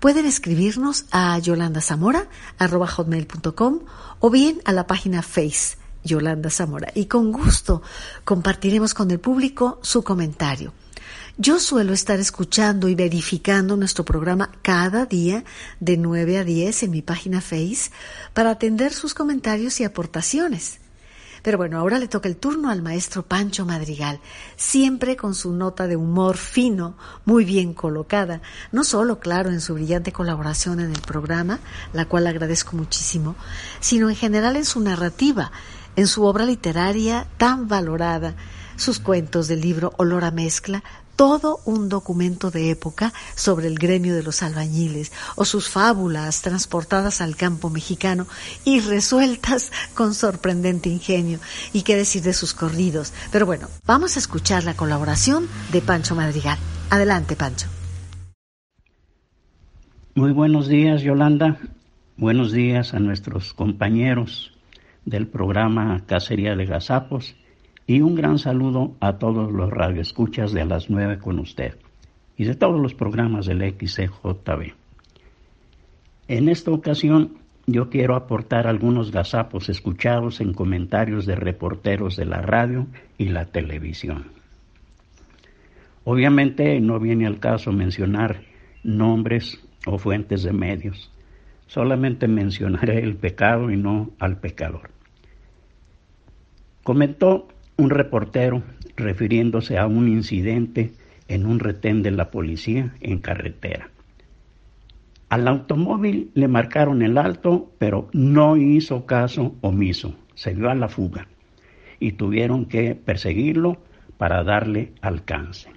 Pueden 0.00 0.26
escribirnos 0.26 1.04
a 1.12 1.38
yolandazamora.com 1.38 3.78
o 4.18 4.30
bien 4.30 4.60
a 4.64 4.72
la 4.72 4.88
página 4.88 5.22
Face 5.22 5.78
Yolanda 6.04 6.50
Zamora, 6.50 6.92
y 6.94 7.06
con 7.06 7.32
gusto 7.32 7.82
compartiremos 8.24 8.94
con 8.94 9.10
el 9.10 9.20
público 9.20 9.78
su 9.82 10.02
comentario. 10.02 10.72
Yo 11.36 11.58
suelo 11.58 11.92
estar 11.92 12.20
escuchando 12.20 12.88
y 12.88 12.94
verificando 12.94 13.76
nuestro 13.76 14.04
programa 14.04 14.50
cada 14.62 15.06
día 15.06 15.44
de 15.78 15.96
9 15.96 16.38
a 16.38 16.44
10 16.44 16.82
en 16.82 16.90
mi 16.90 17.02
página 17.02 17.40
Face 17.40 17.90
para 18.34 18.50
atender 18.50 18.92
sus 18.92 19.14
comentarios 19.14 19.80
y 19.80 19.84
aportaciones. 19.84 20.80
Pero 21.42 21.56
bueno, 21.56 21.78
ahora 21.78 21.98
le 21.98 22.08
toca 22.08 22.28
el 22.28 22.36
turno 22.36 22.68
al 22.68 22.82
maestro 22.82 23.22
Pancho 23.22 23.64
Madrigal, 23.64 24.20
siempre 24.56 25.16
con 25.16 25.34
su 25.34 25.52
nota 25.52 25.86
de 25.86 25.96
humor 25.96 26.36
fino, 26.36 26.96
muy 27.24 27.44
bien 27.44 27.72
colocada, 27.72 28.42
no 28.72 28.84
solo, 28.84 29.20
claro, 29.20 29.50
en 29.50 29.62
su 29.62 29.74
brillante 29.74 30.12
colaboración 30.12 30.80
en 30.80 30.90
el 30.90 31.00
programa, 31.00 31.60
la 31.94 32.04
cual 32.04 32.26
agradezco 32.26 32.76
muchísimo, 32.76 33.36
sino 33.80 34.10
en 34.10 34.16
general 34.16 34.56
en 34.56 34.66
su 34.66 34.80
narrativa, 34.80 35.50
en 36.00 36.06
su 36.06 36.24
obra 36.24 36.46
literaria 36.46 37.26
tan 37.36 37.68
valorada, 37.68 38.34
sus 38.76 39.00
cuentos 39.00 39.48
del 39.48 39.60
libro 39.60 39.92
Olor 39.98 40.24
a 40.24 40.30
Mezcla, 40.30 40.82
todo 41.14 41.60
un 41.66 41.90
documento 41.90 42.50
de 42.50 42.70
época 42.70 43.12
sobre 43.34 43.66
el 43.66 43.78
gremio 43.78 44.14
de 44.14 44.22
los 44.22 44.42
albañiles, 44.42 45.12
o 45.36 45.44
sus 45.44 45.68
fábulas 45.68 46.40
transportadas 46.40 47.20
al 47.20 47.36
campo 47.36 47.68
mexicano 47.68 48.26
y 48.64 48.80
resueltas 48.80 49.70
con 49.94 50.14
sorprendente 50.14 50.88
ingenio, 50.88 51.38
y 51.74 51.82
qué 51.82 51.96
decir 51.96 52.22
de 52.22 52.32
sus 52.32 52.54
corridos. 52.54 53.12
Pero 53.30 53.44
bueno, 53.44 53.68
vamos 53.84 54.16
a 54.16 54.20
escuchar 54.20 54.64
la 54.64 54.72
colaboración 54.72 55.48
de 55.70 55.82
Pancho 55.82 56.14
Madrigal. 56.14 56.56
Adelante, 56.88 57.36
Pancho. 57.36 57.66
Muy 60.14 60.32
buenos 60.32 60.66
días, 60.66 61.02
Yolanda. 61.02 61.58
Buenos 62.16 62.52
días 62.52 62.94
a 62.94 63.00
nuestros 63.00 63.52
compañeros 63.52 64.52
del 65.04 65.26
programa 65.26 66.04
Cacería 66.06 66.56
de 66.56 66.66
Gazapos 66.66 67.36
y 67.86 68.00
un 68.00 68.14
gran 68.14 68.38
saludo 68.38 68.96
a 69.00 69.18
todos 69.18 69.50
los 69.50 69.70
radioescuchas 69.70 70.52
de 70.52 70.64
las 70.64 70.90
9 70.90 71.18
con 71.18 71.38
usted 71.38 71.76
y 72.36 72.44
de 72.44 72.54
todos 72.54 72.80
los 72.80 72.94
programas 72.94 73.46
del 73.46 73.62
XCJB. 73.62 74.74
En 76.28 76.48
esta 76.48 76.70
ocasión 76.70 77.38
yo 77.66 77.90
quiero 77.90 78.16
aportar 78.16 78.66
algunos 78.66 79.10
gazapos 79.10 79.68
escuchados 79.68 80.40
en 80.40 80.54
comentarios 80.54 81.26
de 81.26 81.34
reporteros 81.34 82.16
de 82.16 82.24
la 82.24 82.40
radio 82.40 82.86
y 83.18 83.26
la 83.26 83.46
televisión. 83.46 84.26
Obviamente 86.04 86.80
no 86.80 86.98
viene 86.98 87.26
al 87.26 87.38
caso 87.40 87.72
mencionar 87.72 88.42
nombres 88.82 89.60
o 89.86 89.98
fuentes 89.98 90.42
de 90.42 90.52
medios, 90.52 91.09
solamente 91.70 92.26
mencionaré 92.26 92.98
el 92.98 93.14
pecado 93.14 93.70
y 93.70 93.76
no 93.76 94.10
al 94.18 94.38
pecador. 94.38 94.90
Comentó 96.82 97.46
un 97.76 97.90
reportero 97.90 98.64
refiriéndose 98.96 99.78
a 99.78 99.86
un 99.86 100.08
incidente 100.08 100.90
en 101.28 101.46
un 101.46 101.60
retén 101.60 102.02
de 102.02 102.10
la 102.10 102.32
policía 102.32 102.92
en 103.00 103.20
carretera. 103.20 103.88
Al 105.28 105.46
automóvil 105.46 106.32
le 106.34 106.48
marcaron 106.48 107.02
el 107.02 107.16
alto, 107.16 107.70
pero 107.78 108.08
no 108.12 108.56
hizo 108.56 109.06
caso 109.06 109.54
omiso, 109.60 110.16
se 110.34 110.56
dio 110.56 110.70
a 110.70 110.74
la 110.74 110.88
fuga 110.88 111.28
y 112.00 112.12
tuvieron 112.12 112.64
que 112.64 112.96
perseguirlo 112.96 113.80
para 114.18 114.42
darle 114.42 114.92
alcance. 115.02 115.70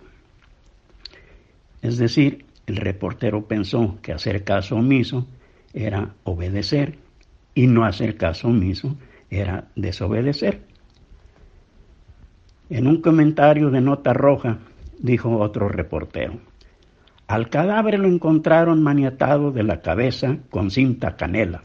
Es 1.84 2.00
decir, 2.00 2.46
el 2.66 2.78
reportero 2.78 3.48
pensó 3.48 4.00
que 4.02 4.12
hacer 4.12 4.44
caso 4.44 4.78
omiso 4.78 5.28
era 5.74 6.14
obedecer 6.24 6.98
y 7.56 7.68
no 7.68 7.86
hacer 7.86 8.18
caso 8.18 8.48
omiso 8.48 8.96
era 9.30 9.68
desobedecer. 9.76 10.62
En 12.70 12.88
un 12.88 13.02
comentario 13.02 13.70
de 13.70 13.82
nota 13.82 14.14
roja, 14.14 14.60
dijo 15.00 15.38
otro 15.38 15.68
reportero, 15.70 16.40
al 17.28 17.50
cadáver 17.50 18.00
lo 18.00 18.08
encontraron 18.08 18.84
maniatado 18.84 19.52
de 19.52 19.64
la 19.64 19.82
cabeza 19.82 20.38
con 20.50 20.72
cinta 20.72 21.16
canela. 21.16 21.64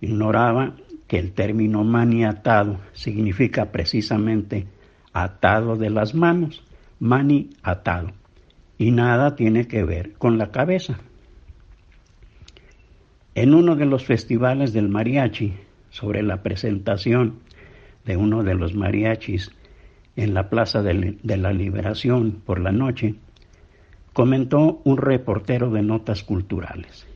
Ignoraba 0.00 0.74
que 1.06 1.18
el 1.18 1.32
término 1.32 1.84
maniatado 1.84 2.78
significa 2.92 3.72
precisamente 3.72 4.66
atado 5.12 5.76
de 5.76 5.90
las 5.90 6.14
manos, 6.14 6.62
mani 7.00 7.50
atado, 7.62 8.10
y 8.76 8.90
nada 8.90 9.34
tiene 9.34 9.66
que 9.66 9.84
ver 9.84 10.12
con 10.14 10.38
la 10.38 10.50
cabeza. 10.50 10.98
En 13.40 13.54
uno 13.54 13.76
de 13.76 13.86
los 13.86 14.04
festivales 14.04 14.72
del 14.72 14.88
mariachi, 14.88 15.54
sobre 15.90 16.24
la 16.24 16.42
presentación 16.42 17.38
de 18.04 18.16
uno 18.16 18.42
de 18.42 18.56
los 18.56 18.74
mariachis 18.74 19.52
en 20.16 20.34
la 20.34 20.50
Plaza 20.50 20.82
de, 20.82 21.16
la 21.22 21.52
Liberación 21.52 22.42
por 22.44 22.58
la 22.58 22.72
noche, 22.72 23.14
comentó 24.12 24.80
un 24.82 24.96
reportero 24.96 25.70
de 25.70 25.82
notas 25.82 26.24
culturales. 26.24 27.06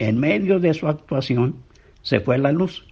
En 0.00 0.18
medio 0.18 0.58
de 0.58 0.74
su 0.74 0.88
actuación 0.88 1.54
se 2.02 2.18
fue 2.18 2.38
la 2.38 2.50
luz, 2.50 2.84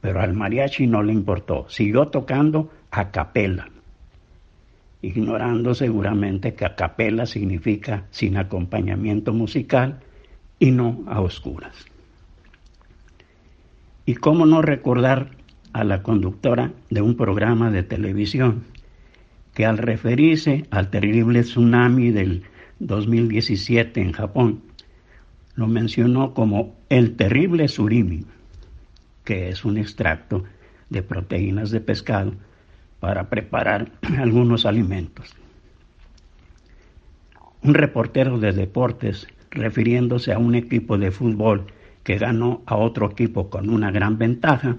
pero 0.00 0.22
al 0.22 0.32
mariachi 0.32 0.86
no 0.86 1.02
le 1.02 1.12
importó, 1.12 1.68
siguió 1.68 2.08
tocando 2.08 2.70
a 2.90 3.10
capela, 3.10 3.68
ignorando 5.02 5.74
seguramente 5.74 6.54
que 6.54 6.64
a 6.64 6.74
capela 6.74 7.26
significa 7.26 8.06
sin 8.08 8.38
acompañamiento 8.38 9.34
musical 9.34 10.00
y 10.58 10.70
no 10.70 11.04
a 11.06 11.20
oscuras. 11.20 11.84
Y 14.08 14.14
cómo 14.14 14.46
no 14.46 14.62
recordar 14.62 15.32
a 15.74 15.84
la 15.84 16.02
conductora 16.02 16.72
de 16.88 17.02
un 17.02 17.14
programa 17.14 17.70
de 17.70 17.82
televisión 17.82 18.64
que 19.52 19.66
al 19.66 19.76
referirse 19.76 20.64
al 20.70 20.88
terrible 20.88 21.42
tsunami 21.42 22.10
del 22.10 22.44
2017 22.78 24.00
en 24.00 24.12
Japón, 24.12 24.62
lo 25.56 25.66
mencionó 25.66 26.32
como 26.32 26.74
el 26.88 27.16
terrible 27.16 27.68
surimi, 27.68 28.24
que 29.24 29.50
es 29.50 29.66
un 29.66 29.76
extracto 29.76 30.44
de 30.88 31.02
proteínas 31.02 31.70
de 31.70 31.82
pescado 31.82 32.32
para 33.00 33.28
preparar 33.28 33.92
algunos 34.18 34.64
alimentos. 34.64 35.34
Un 37.62 37.74
reportero 37.74 38.38
de 38.38 38.52
deportes, 38.52 39.28
refiriéndose 39.50 40.32
a 40.32 40.38
un 40.38 40.54
equipo 40.54 40.96
de 40.96 41.10
fútbol 41.10 41.66
que 42.08 42.16
ganó 42.16 42.62
a 42.64 42.74
otro 42.74 43.10
equipo 43.10 43.50
con 43.50 43.68
una 43.68 43.90
gran 43.90 44.16
ventaja, 44.16 44.78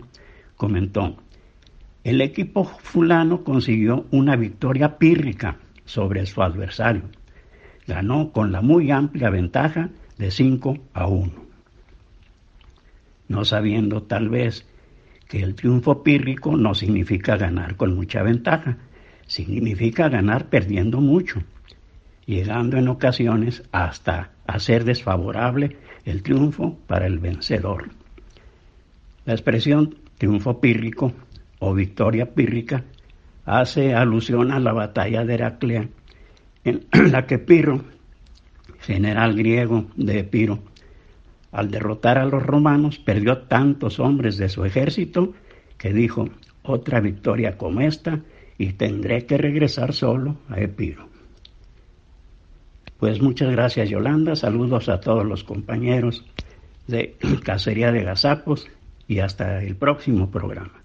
comentó, 0.57 1.15
el 2.03 2.21
equipo 2.21 2.63
fulano 2.63 3.43
consiguió 3.43 4.07
una 4.09 4.35
victoria 4.35 4.97
pírrica 4.97 5.57
sobre 5.85 6.25
su 6.25 6.41
adversario. 6.41 7.03
Ganó 7.85 8.31
con 8.31 8.51
la 8.51 8.63
muy 8.63 8.89
amplia 8.89 9.29
ventaja 9.29 9.91
de 10.17 10.31
5 10.31 10.79
a 10.91 11.05
1. 11.05 11.31
No 13.27 13.45
sabiendo 13.45 14.01
tal 14.01 14.29
vez 14.29 14.65
que 15.27 15.43
el 15.43 15.53
triunfo 15.53 16.01
pírrico 16.01 16.57
no 16.57 16.73
significa 16.73 17.37
ganar 17.37 17.75
con 17.75 17.93
mucha 17.93 18.23
ventaja, 18.23 18.77
significa 19.27 20.09
ganar 20.09 20.47
perdiendo 20.47 20.99
mucho, 20.99 21.43
llegando 22.25 22.77
en 22.77 22.87
ocasiones 22.87 23.61
hasta 23.71 24.31
hacer 24.47 24.83
desfavorable 24.83 25.77
el 26.05 26.23
triunfo 26.23 26.77
para 26.87 27.07
el 27.07 27.19
vencedor. 27.19 27.89
La 29.25 29.33
expresión 29.33 29.95
triunfo 30.17 30.59
pírrico 30.59 31.13
o 31.59 31.73
victoria 31.73 32.33
pírrica 32.33 32.83
hace 33.45 33.93
alusión 33.93 34.51
a 34.51 34.59
la 34.59 34.73
batalla 34.73 35.25
de 35.25 35.33
Heraclea, 35.33 35.89
en 36.63 36.85
la 37.11 37.25
que 37.25 37.39
Piro, 37.39 37.83
general 38.81 39.35
griego 39.35 39.87
de 39.95 40.19
Epiro, 40.19 40.59
al 41.51 41.71
derrotar 41.71 42.17
a 42.17 42.25
los 42.25 42.43
romanos, 42.43 42.99
perdió 42.99 43.39
tantos 43.39 43.99
hombres 43.99 44.37
de 44.37 44.49
su 44.49 44.65
ejército 44.65 45.33
que 45.77 45.93
dijo, 45.93 46.29
otra 46.63 46.99
victoria 46.99 47.57
como 47.57 47.81
esta 47.81 48.19
y 48.57 48.73
tendré 48.73 49.25
que 49.25 49.37
regresar 49.37 49.93
solo 49.93 50.37
a 50.49 50.59
Epiro. 50.59 51.07
Pues 52.99 53.21
muchas 53.21 53.49
gracias 53.51 53.89
Yolanda, 53.89 54.35
saludos 54.35 54.89
a 54.89 54.99
todos 54.99 55.25
los 55.25 55.45
compañeros 55.45 56.25
de 56.87 57.15
Cacería 57.43 57.93
de 57.93 58.03
Gazapos 58.03 58.67
y 59.07 59.19
hasta 59.19 59.63
el 59.63 59.77
próximo 59.77 60.29
programa. 60.29 60.78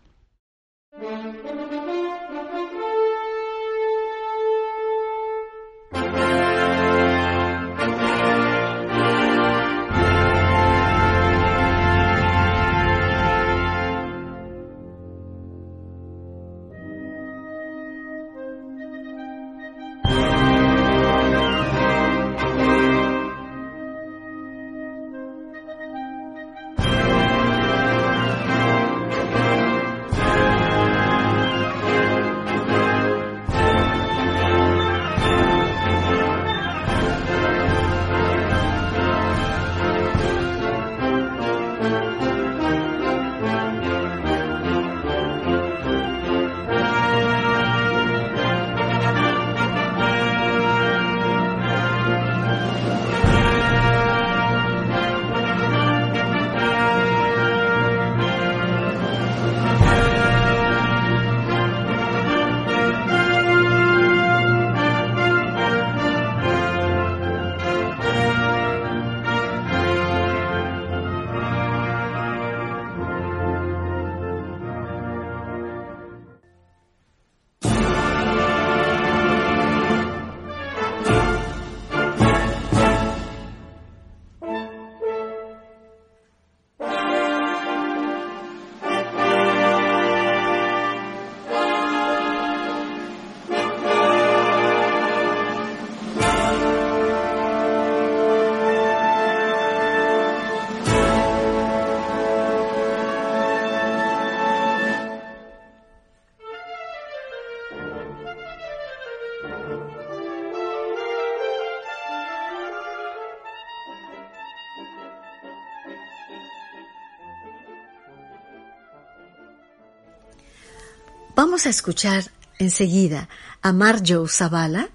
Vamos 121.37 121.67
a 121.67 121.69
escuchar 121.71 122.31
enseguida 122.61 123.29
a 123.61 123.73
Marjo 123.73 124.29
Zavala, 124.29 124.91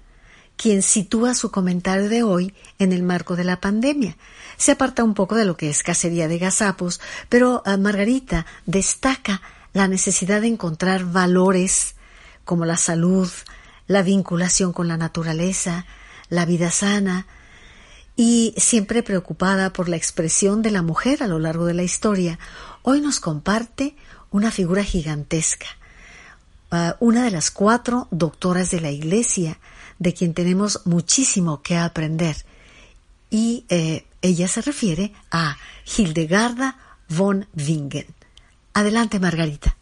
quien 0.56 0.80
sitúa 0.80 1.34
su 1.34 1.50
comentario 1.50 2.08
de 2.08 2.22
hoy 2.22 2.54
en 2.78 2.94
el 2.94 3.02
marco 3.02 3.36
de 3.36 3.44
la 3.44 3.60
pandemia. 3.60 4.16
Se 4.56 4.72
aparta 4.72 5.04
un 5.04 5.12
poco 5.12 5.34
de 5.34 5.44
lo 5.44 5.58
que 5.58 5.68
es 5.68 5.82
cacería 5.82 6.28
de 6.28 6.38
gazapos, 6.38 6.98
pero 7.28 7.62
eh, 7.66 7.76
Margarita 7.76 8.46
destaca 8.64 9.42
la 9.74 9.86
necesidad 9.86 10.40
de 10.40 10.46
encontrar 10.46 11.04
valores 11.04 11.94
como 12.46 12.64
la 12.64 12.78
salud, 12.78 13.28
la 13.86 14.02
vinculación 14.02 14.72
con 14.72 14.88
la 14.88 14.96
naturaleza, 14.96 15.84
la 16.30 16.46
vida 16.46 16.70
sana, 16.70 17.26
y 18.16 18.54
siempre 18.56 19.02
preocupada 19.02 19.74
por 19.74 19.90
la 19.90 19.96
expresión 19.96 20.62
de 20.62 20.70
la 20.70 20.80
mujer 20.80 21.22
a 21.22 21.26
lo 21.26 21.38
largo 21.38 21.66
de 21.66 21.74
la 21.74 21.82
historia, 21.82 22.38
hoy 22.80 23.02
nos 23.02 23.20
comparte 23.20 23.94
una 24.30 24.50
figura 24.50 24.84
gigantesca, 24.84 25.66
una 27.00 27.24
de 27.24 27.30
las 27.30 27.50
cuatro 27.50 28.06
doctoras 28.10 28.70
de 28.70 28.80
la 28.80 28.90
Iglesia, 28.90 29.58
de 29.98 30.14
quien 30.14 30.34
tenemos 30.34 30.80
muchísimo 30.86 31.62
que 31.62 31.76
aprender. 31.76 32.36
Y 33.28 33.64
eh, 33.68 34.04
ella 34.22 34.48
se 34.48 34.62
refiere 34.62 35.12
a 35.30 35.56
Hildegarda 35.84 36.78
von 37.08 37.46
Wingen. 37.56 38.06
Adelante, 38.72 39.18
Margarita. 39.18 39.76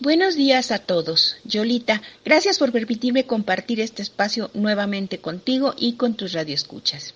Buenos 0.00 0.36
días 0.36 0.70
a 0.70 0.80
todos. 0.80 1.36
Yolita, 1.44 2.02
gracias 2.24 2.58
por 2.58 2.72
permitirme 2.72 3.24
compartir 3.24 3.80
este 3.80 4.02
espacio 4.02 4.50
nuevamente 4.52 5.18
contigo 5.18 5.74
y 5.78 5.94
con 5.94 6.14
tus 6.14 6.32
radioescuchas. 6.32 7.14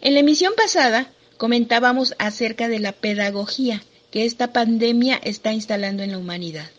En 0.00 0.14
la 0.14 0.20
emisión 0.20 0.54
pasada 0.56 1.12
comentábamos 1.36 2.14
acerca 2.18 2.66
de 2.66 2.80
la 2.80 2.92
pedagogía 2.92 3.82
que 4.10 4.24
esta 4.24 4.52
pandemia 4.52 5.20
está 5.22 5.52
instalando 5.52 6.02
en 6.02 6.12
la 6.12 6.18
humanidad 6.18 6.70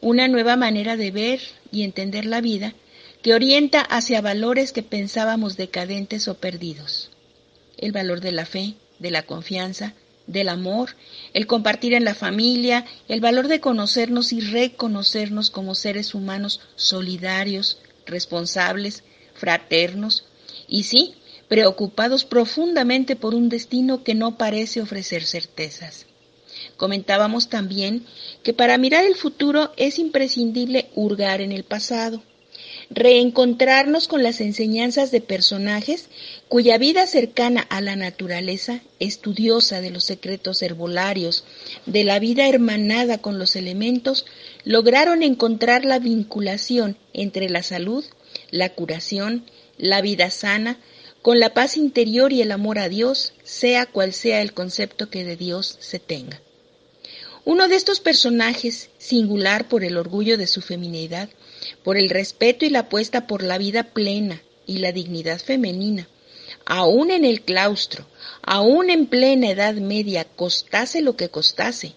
una 0.00 0.28
nueva 0.28 0.56
manera 0.56 0.96
de 0.96 1.10
ver 1.10 1.40
y 1.70 1.82
entender 1.82 2.24
la 2.24 2.40
vida 2.40 2.74
que 3.22 3.34
orienta 3.34 3.80
hacia 3.80 4.20
valores 4.20 4.72
que 4.72 4.82
pensábamos 4.82 5.56
decadentes 5.56 6.28
o 6.28 6.34
perdidos. 6.34 7.10
El 7.76 7.92
valor 7.92 8.20
de 8.20 8.32
la 8.32 8.46
fe, 8.46 8.74
de 8.98 9.10
la 9.10 9.22
confianza, 9.22 9.94
del 10.26 10.48
amor, 10.48 10.90
el 11.32 11.46
compartir 11.46 11.94
en 11.94 12.04
la 12.04 12.14
familia, 12.14 12.84
el 13.08 13.20
valor 13.20 13.48
de 13.48 13.60
conocernos 13.60 14.32
y 14.32 14.40
reconocernos 14.40 15.50
como 15.50 15.74
seres 15.74 16.14
humanos 16.14 16.60
solidarios, 16.76 17.78
responsables, 18.06 19.02
fraternos 19.34 20.26
y 20.68 20.84
sí, 20.84 21.14
preocupados 21.48 22.24
profundamente 22.24 23.16
por 23.16 23.34
un 23.34 23.48
destino 23.48 24.04
que 24.04 24.14
no 24.14 24.36
parece 24.36 24.82
ofrecer 24.82 25.24
certezas. 25.24 26.07
Comentábamos 26.76 27.48
también 27.48 28.04
que 28.42 28.52
para 28.52 28.78
mirar 28.78 29.04
el 29.04 29.14
futuro 29.14 29.72
es 29.76 29.98
imprescindible 29.98 30.88
hurgar 30.94 31.40
en 31.40 31.52
el 31.52 31.64
pasado, 31.64 32.22
reencontrarnos 32.90 34.08
con 34.08 34.22
las 34.22 34.40
enseñanzas 34.40 35.10
de 35.10 35.20
personajes 35.20 36.08
cuya 36.48 36.78
vida 36.78 37.06
cercana 37.06 37.60
a 37.60 37.80
la 37.80 37.96
naturaleza, 37.96 38.80
estudiosa 38.98 39.80
de 39.80 39.90
los 39.90 40.04
secretos 40.04 40.62
herbolarios, 40.62 41.44
de 41.86 42.04
la 42.04 42.18
vida 42.18 42.48
hermanada 42.48 43.18
con 43.18 43.38
los 43.38 43.56
elementos, 43.56 44.24
lograron 44.64 45.22
encontrar 45.22 45.84
la 45.84 45.98
vinculación 45.98 46.96
entre 47.12 47.48
la 47.48 47.62
salud, 47.62 48.04
la 48.50 48.70
curación, 48.70 49.44
la 49.76 50.00
vida 50.00 50.30
sana, 50.30 50.78
con 51.22 51.40
la 51.40 51.52
paz 51.52 51.76
interior 51.76 52.32
y 52.32 52.42
el 52.42 52.52
amor 52.52 52.78
a 52.78 52.88
Dios, 52.88 53.34
sea 53.42 53.86
cual 53.86 54.12
sea 54.12 54.40
el 54.40 54.54
concepto 54.54 55.10
que 55.10 55.24
de 55.24 55.36
Dios 55.36 55.76
se 55.80 55.98
tenga. 55.98 56.40
Uno 57.48 57.66
de 57.66 57.76
estos 57.76 58.00
personajes, 58.00 58.90
singular 58.98 59.68
por 59.68 59.82
el 59.82 59.96
orgullo 59.96 60.36
de 60.36 60.46
su 60.46 60.60
feminidad, 60.60 61.30
por 61.82 61.96
el 61.96 62.10
respeto 62.10 62.66
y 62.66 62.68
la 62.68 62.80
apuesta 62.80 63.26
por 63.26 63.42
la 63.42 63.56
vida 63.56 63.84
plena 63.84 64.42
y 64.66 64.80
la 64.80 64.92
dignidad 64.92 65.40
femenina, 65.40 66.10
aún 66.66 67.10
en 67.10 67.24
el 67.24 67.40
claustro, 67.40 68.06
aún 68.42 68.90
en 68.90 69.06
plena 69.06 69.48
Edad 69.48 69.76
Media, 69.76 70.26
costase 70.26 71.00
lo 71.00 71.16
que 71.16 71.30
costase, 71.30 71.94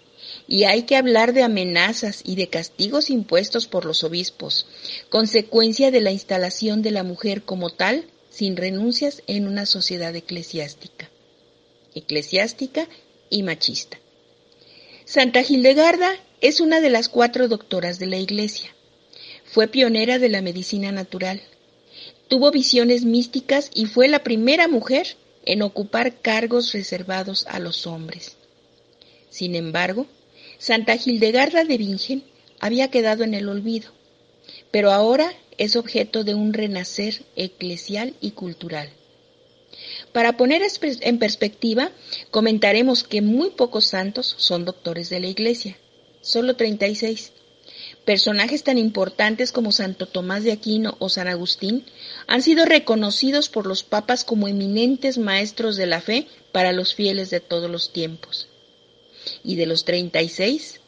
y 0.47 0.63
hay 0.63 0.83
que 0.83 0.95
hablar 0.95 1.33
de 1.33 1.43
amenazas 1.43 2.21
y 2.23 2.35
de 2.35 2.47
castigos 2.47 3.09
impuestos 3.09 3.67
por 3.67 3.83
los 3.83 4.05
obispos, 4.05 4.67
consecuencia 5.09 5.91
de 5.91 5.99
la 5.99 6.13
instalación 6.13 6.81
de 6.81 6.91
la 6.91 7.03
mujer 7.03 7.43
como 7.43 7.71
tal, 7.71 8.05
sin 8.29 8.55
renuncias 8.55 9.21
en 9.27 9.47
una 9.47 9.65
sociedad 9.65 10.15
eclesiástica, 10.15 11.09
eclesiástica 11.93 12.87
y 13.29 13.43
machista. 13.43 14.00
Santa 15.13 15.41
Hildegarda 15.41 16.15
es 16.39 16.61
una 16.61 16.79
de 16.79 16.89
las 16.89 17.09
cuatro 17.09 17.49
doctoras 17.49 17.99
de 17.99 18.05
la 18.05 18.15
Iglesia. 18.15 18.73
Fue 19.43 19.67
pionera 19.67 20.19
de 20.19 20.29
la 20.29 20.41
medicina 20.41 20.93
natural. 20.93 21.41
Tuvo 22.29 22.49
visiones 22.49 23.03
místicas 23.03 23.71
y 23.73 23.87
fue 23.87 24.07
la 24.07 24.23
primera 24.23 24.69
mujer 24.69 25.17
en 25.45 25.63
ocupar 25.63 26.21
cargos 26.21 26.71
reservados 26.71 27.45
a 27.49 27.59
los 27.59 27.87
hombres. 27.87 28.37
Sin 29.29 29.55
embargo, 29.55 30.07
Santa 30.59 30.95
Hildegarda 30.95 31.65
de 31.65 31.77
Bingen 31.77 32.23
había 32.61 32.89
quedado 32.89 33.25
en 33.25 33.33
el 33.33 33.49
olvido, 33.49 33.91
pero 34.71 34.93
ahora 34.93 35.33
es 35.57 35.75
objeto 35.75 36.23
de 36.23 36.35
un 36.35 36.53
renacer 36.53 37.25
eclesial 37.35 38.13
y 38.21 38.31
cultural. 38.31 38.89
Para 40.13 40.35
poner 40.35 40.61
en 40.81 41.19
perspectiva, 41.19 41.91
comentaremos 42.31 43.03
que 43.03 43.21
muy 43.21 43.51
pocos 43.51 43.85
santos 43.85 44.35
son 44.37 44.65
doctores 44.65 45.09
de 45.09 45.19
la 45.21 45.27
Iglesia, 45.27 45.77
solo 46.21 46.55
36. 46.55 47.31
Personajes 48.03 48.63
tan 48.63 48.77
importantes 48.77 49.51
como 49.51 49.71
Santo 49.71 50.07
Tomás 50.07 50.43
de 50.43 50.51
Aquino 50.51 50.95
o 50.99 51.07
San 51.07 51.27
Agustín 51.27 51.85
han 52.27 52.41
sido 52.41 52.65
reconocidos 52.65 53.47
por 53.47 53.67
los 53.67 53.83
papas 53.83 54.23
como 54.25 54.47
eminentes 54.47 55.17
maestros 55.17 55.77
de 55.77 55.85
la 55.85 56.01
fe 56.01 56.27
para 56.51 56.73
los 56.73 56.93
fieles 56.93 57.29
de 57.29 57.39
todos 57.39 57.69
los 57.69 57.93
tiempos. 57.93 58.47
Y 59.43 59.55
de 59.55 59.67
los 59.67 59.85
36, 59.85 60.81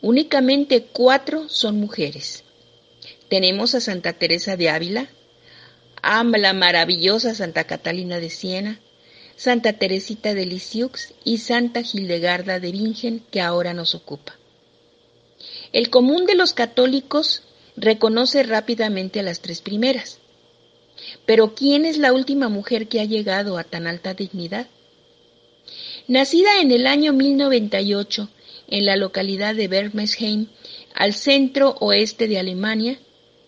únicamente 0.00 0.82
cuatro 0.82 1.48
son 1.48 1.80
mujeres. 1.80 2.44
Tenemos 3.28 3.74
a 3.74 3.80
Santa 3.80 4.12
Teresa 4.12 4.56
de 4.56 4.68
Ávila, 4.68 5.08
a 6.02 6.24
la 6.24 6.52
maravillosa 6.52 7.34
Santa 7.34 7.64
Catalina 7.64 8.18
de 8.18 8.30
Siena, 8.30 8.80
Santa 9.36 9.72
Teresita 9.72 10.34
de 10.34 10.46
Lisieux 10.46 11.14
y 11.24 11.38
Santa 11.38 11.80
Hildegarda 11.80 12.60
de 12.60 12.72
Bingen, 12.72 13.20
que 13.30 13.40
ahora 13.40 13.74
nos 13.74 13.94
ocupa. 13.94 14.36
El 15.72 15.88
común 15.90 16.26
de 16.26 16.34
los 16.34 16.52
católicos 16.52 17.42
reconoce 17.76 18.42
rápidamente 18.42 19.20
a 19.20 19.22
las 19.22 19.40
tres 19.40 19.62
primeras. 19.62 20.18
Pero 21.24 21.54
¿quién 21.54 21.86
es 21.86 21.96
la 21.96 22.12
última 22.12 22.48
mujer 22.48 22.88
que 22.88 23.00
ha 23.00 23.04
llegado 23.04 23.56
a 23.56 23.64
tan 23.64 23.86
alta 23.86 24.12
dignidad? 24.14 24.66
Nacida 26.08 26.60
en 26.60 26.70
el 26.72 26.86
año 26.86 27.12
1098 27.12 28.28
en 28.70 28.86
la 28.86 28.96
localidad 28.96 29.54
de 29.54 29.68
Bermesheim, 29.68 30.46
al 30.94 31.14
centro 31.14 31.76
oeste 31.80 32.28
de 32.28 32.38
Alemania, 32.38 32.98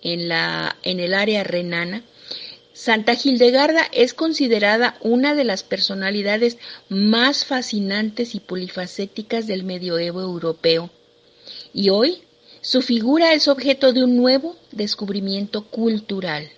en, 0.02 0.28
la, 0.28 0.76
en 0.82 1.00
el 1.00 1.14
área 1.14 1.44
renana, 1.44 2.02
Santa 2.84 3.14
Hildegarda 3.14 3.88
es 3.92 4.12
considerada 4.12 4.96
una 5.02 5.36
de 5.36 5.44
las 5.44 5.62
personalidades 5.62 6.58
más 6.88 7.44
fascinantes 7.44 8.34
y 8.34 8.40
polifacéticas 8.40 9.46
del 9.46 9.62
medioevo 9.62 10.20
europeo 10.20 10.90
y 11.72 11.90
hoy 11.90 12.24
su 12.60 12.82
figura 12.82 13.34
es 13.34 13.46
objeto 13.46 13.92
de 13.92 14.02
un 14.02 14.16
nuevo 14.16 14.56
descubrimiento 14.72 15.62
cultural. 15.62 16.50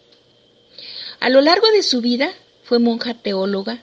A 1.21 1.29
lo 1.29 1.43
largo 1.43 1.67
de 1.73 1.83
su 1.83 2.01
vida 2.01 2.33
fue 2.63 2.79
monja 2.79 3.13
teóloga, 3.13 3.83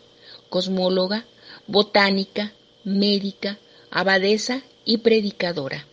cosmóloga, 0.50 1.28
botánica, 1.68 2.54
médica, 2.84 3.60
abadesa 3.92 4.64
y 4.84 4.98
predicadora. 4.98 5.86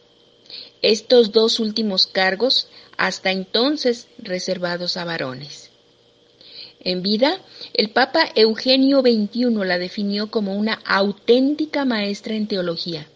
Estos 0.80 1.30
dos 1.30 1.60
últimos 1.60 2.06
cargos 2.06 2.68
hasta 2.96 3.32
entonces 3.32 4.08
reservados 4.16 4.96
a 4.96 5.04
varones. 5.04 5.67
En 6.80 7.02
vida, 7.02 7.40
el 7.74 7.90
Papa 7.90 8.30
Eugenio 8.34 9.00
XXI 9.00 9.50
la 9.64 9.78
definió 9.78 10.30
como 10.30 10.56
una 10.56 10.74
auténtica 10.84 11.84
maestra 11.84 12.34
en 12.34 12.46
teología 12.46 13.08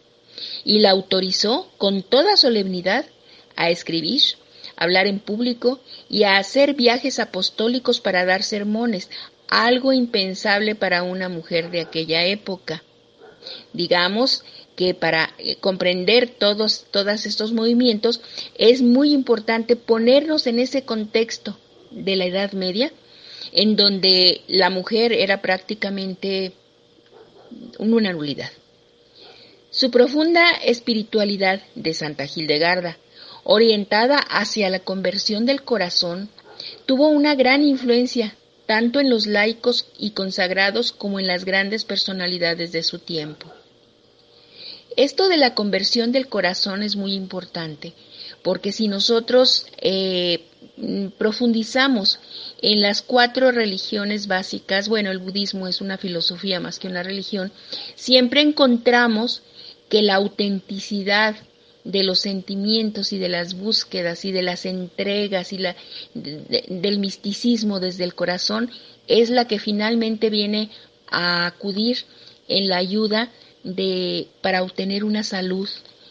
y 0.64 0.80
la 0.80 0.90
autorizó 0.90 1.70
con 1.78 2.02
toda 2.02 2.36
solemnidad 2.36 3.06
a 3.54 3.70
escribir, 3.70 4.22
hablar 4.76 5.06
en 5.06 5.20
público 5.20 5.80
y 6.08 6.24
a 6.24 6.38
hacer 6.38 6.74
viajes 6.74 7.18
apostólicos 7.18 8.00
para 8.00 8.24
dar 8.24 8.42
sermones, 8.42 9.10
algo 9.48 9.92
impensable 9.92 10.74
para 10.74 11.02
una 11.02 11.28
mujer 11.28 11.70
de 11.70 11.82
aquella 11.82 12.24
época. 12.24 12.82
Digamos 13.72 14.44
que 14.76 14.94
para 14.94 15.34
eh, 15.38 15.56
comprender 15.56 16.28
todos, 16.28 16.86
todos 16.90 17.26
estos 17.26 17.52
movimientos 17.52 18.20
es 18.56 18.82
muy 18.82 19.12
importante 19.12 19.76
ponernos 19.76 20.46
en 20.46 20.58
ese 20.58 20.84
contexto 20.84 21.58
de 21.90 22.16
la 22.16 22.24
Edad 22.24 22.52
Media, 22.52 22.92
en 23.50 23.76
donde 23.76 24.42
la 24.46 24.70
mujer 24.70 25.12
era 25.12 25.42
prácticamente 25.42 26.52
una 27.78 28.12
nulidad. 28.12 28.50
Su 29.70 29.90
profunda 29.90 30.50
espiritualidad 30.64 31.62
de 31.74 31.94
Santa 31.94 32.24
Hildegarda, 32.24 32.98
orientada 33.44 34.18
hacia 34.18 34.68
la 34.68 34.80
conversión 34.80 35.46
del 35.46 35.62
corazón, 35.62 36.28
tuvo 36.86 37.08
una 37.08 37.34
gran 37.34 37.64
influencia 37.64 38.36
tanto 38.66 39.00
en 39.00 39.10
los 39.10 39.26
laicos 39.26 39.86
y 39.98 40.10
consagrados 40.10 40.92
como 40.92 41.18
en 41.18 41.26
las 41.26 41.44
grandes 41.44 41.84
personalidades 41.84 42.72
de 42.72 42.82
su 42.82 42.98
tiempo. 42.98 43.52
Esto 44.96 45.28
de 45.28 45.38
la 45.38 45.54
conversión 45.54 46.12
del 46.12 46.28
corazón 46.28 46.82
es 46.82 46.96
muy 46.96 47.14
importante, 47.14 47.94
porque 48.42 48.72
si 48.72 48.88
nosotros 48.88 49.66
eh, 49.78 50.44
profundizamos 51.18 52.18
en 52.60 52.80
las 52.80 53.02
cuatro 53.02 53.50
religiones 53.52 54.26
básicas, 54.26 54.88
bueno, 54.88 55.10
el 55.10 55.18
budismo 55.18 55.68
es 55.68 55.80
una 55.80 55.98
filosofía 55.98 56.60
más 56.60 56.78
que 56.78 56.88
una 56.88 57.02
religión, 57.02 57.52
siempre 57.94 58.40
encontramos 58.40 59.42
que 59.88 60.02
la 60.02 60.16
autenticidad 60.16 61.36
de 61.84 62.04
los 62.04 62.20
sentimientos 62.20 63.12
y 63.12 63.18
de 63.18 63.28
las 63.28 63.54
búsquedas 63.54 64.24
y 64.24 64.32
de 64.32 64.42
las 64.42 64.66
entregas 64.66 65.52
y 65.52 65.58
la, 65.58 65.76
del 66.14 66.98
misticismo 66.98 67.80
desde 67.80 68.04
el 68.04 68.14
corazón 68.14 68.70
es 69.08 69.30
la 69.30 69.46
que 69.46 69.58
finalmente 69.58 70.30
viene 70.30 70.70
a 71.10 71.46
acudir 71.46 71.98
en 72.48 72.68
la 72.68 72.76
ayuda 72.76 73.30
de, 73.64 74.28
para 74.40 74.62
obtener 74.62 75.04
una 75.04 75.22
salud 75.22 75.68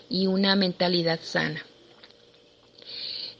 y 0.09 0.27
una 0.27 0.55
mentalidad 0.55 1.19
sana. 1.23 1.65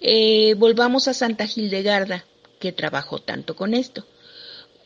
Eh, 0.01 0.55
volvamos 0.57 1.07
a 1.07 1.13
Santa 1.13 1.45
Hildegarda, 1.45 2.25
que 2.59 2.71
trabajó 2.71 3.19
tanto 3.19 3.55
con 3.55 3.73
esto. 3.73 4.05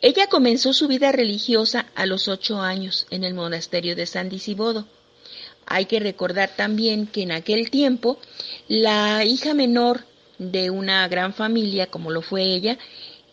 Ella 0.02 0.28
comenzó 0.28 0.74
su 0.74 0.88
vida 0.88 1.12
religiosa 1.12 1.88
a 1.96 2.06
los 2.06 2.28
ocho 2.28 2.62
años 2.62 3.08
en 3.10 3.24
el 3.24 3.34
monasterio 3.34 3.96
de 3.96 4.06
San 4.06 4.30
Disibodo 4.30 4.86
hay 5.66 5.86
que 5.86 6.00
recordar 6.00 6.52
también 6.56 7.08
que 7.08 7.24
en 7.24 7.32
aquel 7.32 7.70
tiempo 7.70 8.18
la 8.68 9.24
hija 9.26 9.54
menor 9.54 10.06
de 10.38 10.70
una 10.70 11.08
gran 11.08 11.34
familia, 11.34 11.88
como 11.88 12.12
lo 12.12 12.22
fue 12.22 12.44
ella, 12.44 12.78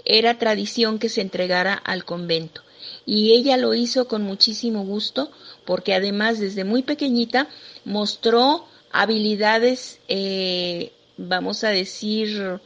era 0.05 0.39
tradición 0.39 0.99
que 0.99 1.09
se 1.09 1.21
entregara 1.21 1.75
al 1.75 2.05
convento. 2.05 2.63
Y 3.05 3.33
ella 3.33 3.57
lo 3.57 3.75
hizo 3.75 4.09
con 4.09 4.23
muchísimo 4.23 4.85
gusto 4.85 5.31
porque 5.65 5.95
además 5.95 6.39
desde 6.39 6.65
muy 6.65 6.83
pequeñita 6.83 7.49
mostró 7.85 8.67
habilidades, 8.91 9.99
eh, 10.09 10.93
vamos 11.17 11.65
a 11.65 11.71
decir, 11.71 12.61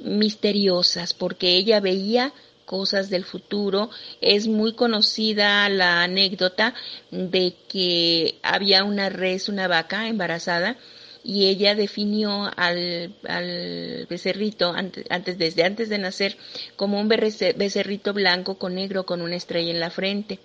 misteriosas, 0.00 1.14
porque 1.14 1.56
ella 1.56 1.80
veía 1.80 2.32
cosas 2.64 3.08
del 3.08 3.24
futuro. 3.24 3.90
Es 4.20 4.48
muy 4.48 4.74
conocida 4.74 5.68
la 5.68 6.02
anécdota 6.02 6.74
de 7.10 7.54
que 7.68 8.38
había 8.42 8.84
una 8.84 9.08
res, 9.08 9.48
una 9.48 9.68
vaca 9.68 10.08
embarazada, 10.08 10.76
y 11.24 11.46
ella 11.46 11.74
definió 11.74 12.48
al, 12.56 13.12
al 13.26 14.06
becerrito 14.08 14.72
antes, 14.72 15.38
desde 15.38 15.64
antes 15.64 15.88
de 15.88 15.98
nacer 15.98 16.36
como 16.76 17.00
un 17.00 17.08
becerrito 17.08 18.12
blanco 18.12 18.58
con 18.58 18.76
negro 18.76 19.06
con 19.06 19.22
una 19.22 19.34
estrella 19.34 19.72
en 19.72 19.80
la 19.80 19.90
frente. 19.90 20.38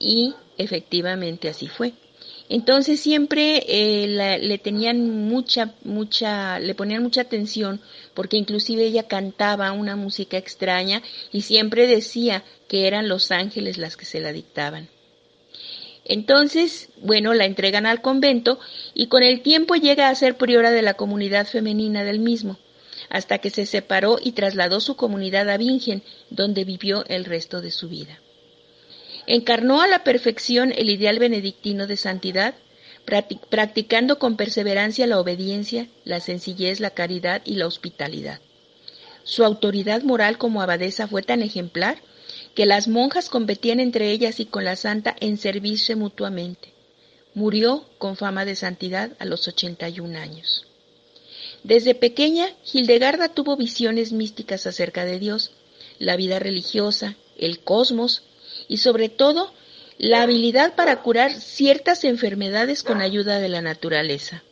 Y 0.00 0.34
efectivamente 0.56 1.50
así 1.50 1.68
fue. 1.68 1.92
Entonces 2.48 3.00
siempre 3.00 3.62
eh, 3.68 4.38
le 4.40 4.58
tenían 4.58 5.28
mucha, 5.28 5.74
mucha, 5.84 6.58
le 6.58 6.74
ponían 6.74 7.02
mucha 7.02 7.20
atención 7.20 7.80
porque 8.14 8.38
inclusive 8.38 8.84
ella 8.84 9.02
cantaba 9.02 9.72
una 9.72 9.96
música 9.96 10.38
extraña 10.38 11.02
y 11.30 11.42
siempre 11.42 11.86
decía 11.86 12.44
que 12.66 12.86
eran 12.86 13.08
los 13.08 13.30
ángeles 13.32 13.76
las 13.76 13.96
que 13.98 14.06
se 14.06 14.20
la 14.20 14.32
dictaban. 14.32 14.88
Entonces, 16.06 16.88
bueno, 17.02 17.34
la 17.34 17.44
entregan 17.44 17.84
al 17.84 18.00
convento 18.00 18.58
y 18.94 19.08
con 19.08 19.22
el 19.22 19.42
tiempo 19.42 19.74
llega 19.74 20.08
a 20.08 20.14
ser 20.14 20.38
priora 20.38 20.70
de 20.70 20.80
la 20.80 20.94
comunidad 20.94 21.46
femenina 21.46 22.02
del 22.02 22.18
mismo, 22.18 22.58
hasta 23.10 23.38
que 23.38 23.50
se 23.50 23.66
separó 23.66 24.18
y 24.22 24.32
trasladó 24.32 24.80
su 24.80 24.96
comunidad 24.96 25.50
a 25.50 25.58
Bingen, 25.58 26.02
donde 26.30 26.64
vivió 26.64 27.04
el 27.08 27.26
resto 27.26 27.60
de 27.60 27.70
su 27.70 27.90
vida. 27.90 28.18
Encarnó 29.30 29.82
a 29.82 29.86
la 29.86 30.04
perfección 30.04 30.72
el 30.74 30.88
ideal 30.88 31.18
benedictino 31.18 31.86
de 31.86 31.98
santidad, 31.98 32.54
practicando 33.50 34.18
con 34.18 34.38
perseverancia 34.38 35.06
la 35.06 35.20
obediencia, 35.20 35.86
la 36.04 36.20
sencillez, 36.20 36.80
la 36.80 36.92
caridad 36.92 37.42
y 37.44 37.56
la 37.56 37.66
hospitalidad. 37.66 38.40
Su 39.24 39.44
autoridad 39.44 40.00
moral 40.00 40.38
como 40.38 40.62
abadesa 40.62 41.06
fue 41.08 41.22
tan 41.22 41.42
ejemplar 41.42 41.98
que 42.54 42.64
las 42.64 42.88
monjas 42.88 43.28
competían 43.28 43.80
entre 43.80 44.12
ellas 44.12 44.40
y 44.40 44.46
con 44.46 44.64
la 44.64 44.76
santa 44.76 45.14
en 45.20 45.36
servirse 45.36 45.94
mutuamente. 45.94 46.72
murió 47.34 47.84
con 47.98 48.16
fama 48.16 48.46
de 48.46 48.56
santidad 48.56 49.12
a 49.18 49.26
los 49.26 49.46
81 49.46 50.18
años. 50.18 50.66
Desde 51.62 51.94
pequeña, 51.94 52.48
Hildegarda 52.72 53.28
tuvo 53.28 53.58
visiones 53.58 54.10
místicas 54.10 54.66
acerca 54.66 55.04
de 55.04 55.18
Dios, 55.18 55.52
la 55.98 56.16
vida 56.16 56.38
religiosa, 56.38 57.16
el 57.36 57.60
cosmos 57.60 58.22
y 58.68 58.76
sobre 58.78 59.08
todo 59.08 59.52
la 59.98 60.22
habilidad 60.22 60.74
para 60.76 61.02
curar 61.02 61.32
ciertas 61.32 62.04
enfermedades 62.04 62.84
con 62.84 63.00
ayuda 63.00 63.40
de 63.40 63.48
la 63.48 63.62
naturaleza. 63.62 64.44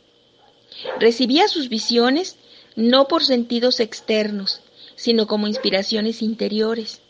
Recibía 0.98 1.46
sus 1.48 1.68
visiones 1.68 2.36
no 2.74 3.08
por 3.08 3.24
sentidos 3.24 3.80
externos, 3.80 4.60
sino 4.96 5.26
como 5.26 5.46
inspiraciones 5.46 6.22
interiores. 6.22 7.00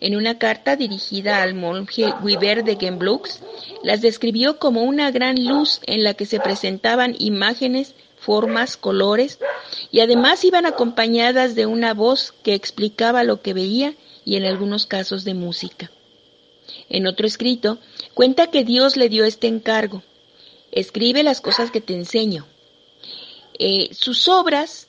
En 0.00 0.16
una 0.16 0.38
carta 0.38 0.76
dirigida 0.76 1.42
al 1.42 1.54
monje 1.54 2.12
Wiber 2.22 2.64
de 2.64 2.76
Gembloux, 2.76 3.40
las 3.82 4.00
describió 4.00 4.58
como 4.58 4.82
una 4.82 5.10
gran 5.10 5.44
luz 5.44 5.80
en 5.86 6.02
la 6.02 6.14
que 6.14 6.26
se 6.26 6.40
presentaban 6.40 7.14
imágenes, 7.18 7.94
formas, 8.18 8.76
colores, 8.76 9.38
y 9.90 10.00
además 10.00 10.44
iban 10.44 10.66
acompañadas 10.66 11.54
de 11.54 11.66
una 11.66 11.94
voz 11.94 12.32
que 12.42 12.54
explicaba 12.54 13.24
lo 13.24 13.42
que 13.42 13.54
veía 13.54 13.94
y 14.24 14.36
en 14.36 14.44
algunos 14.44 14.86
casos 14.86 15.24
de 15.24 15.34
música. 15.34 15.90
En 16.88 17.06
otro 17.06 17.26
escrito, 17.26 17.78
cuenta 18.14 18.48
que 18.48 18.64
Dios 18.64 18.96
le 18.96 19.08
dio 19.08 19.24
este 19.24 19.46
encargo. 19.46 20.02
Escribe 20.70 21.22
las 21.22 21.40
cosas 21.40 21.70
que 21.70 21.80
te 21.80 21.94
enseño. 21.94 22.46
Eh, 23.58 23.90
sus 23.92 24.28
obras 24.28 24.88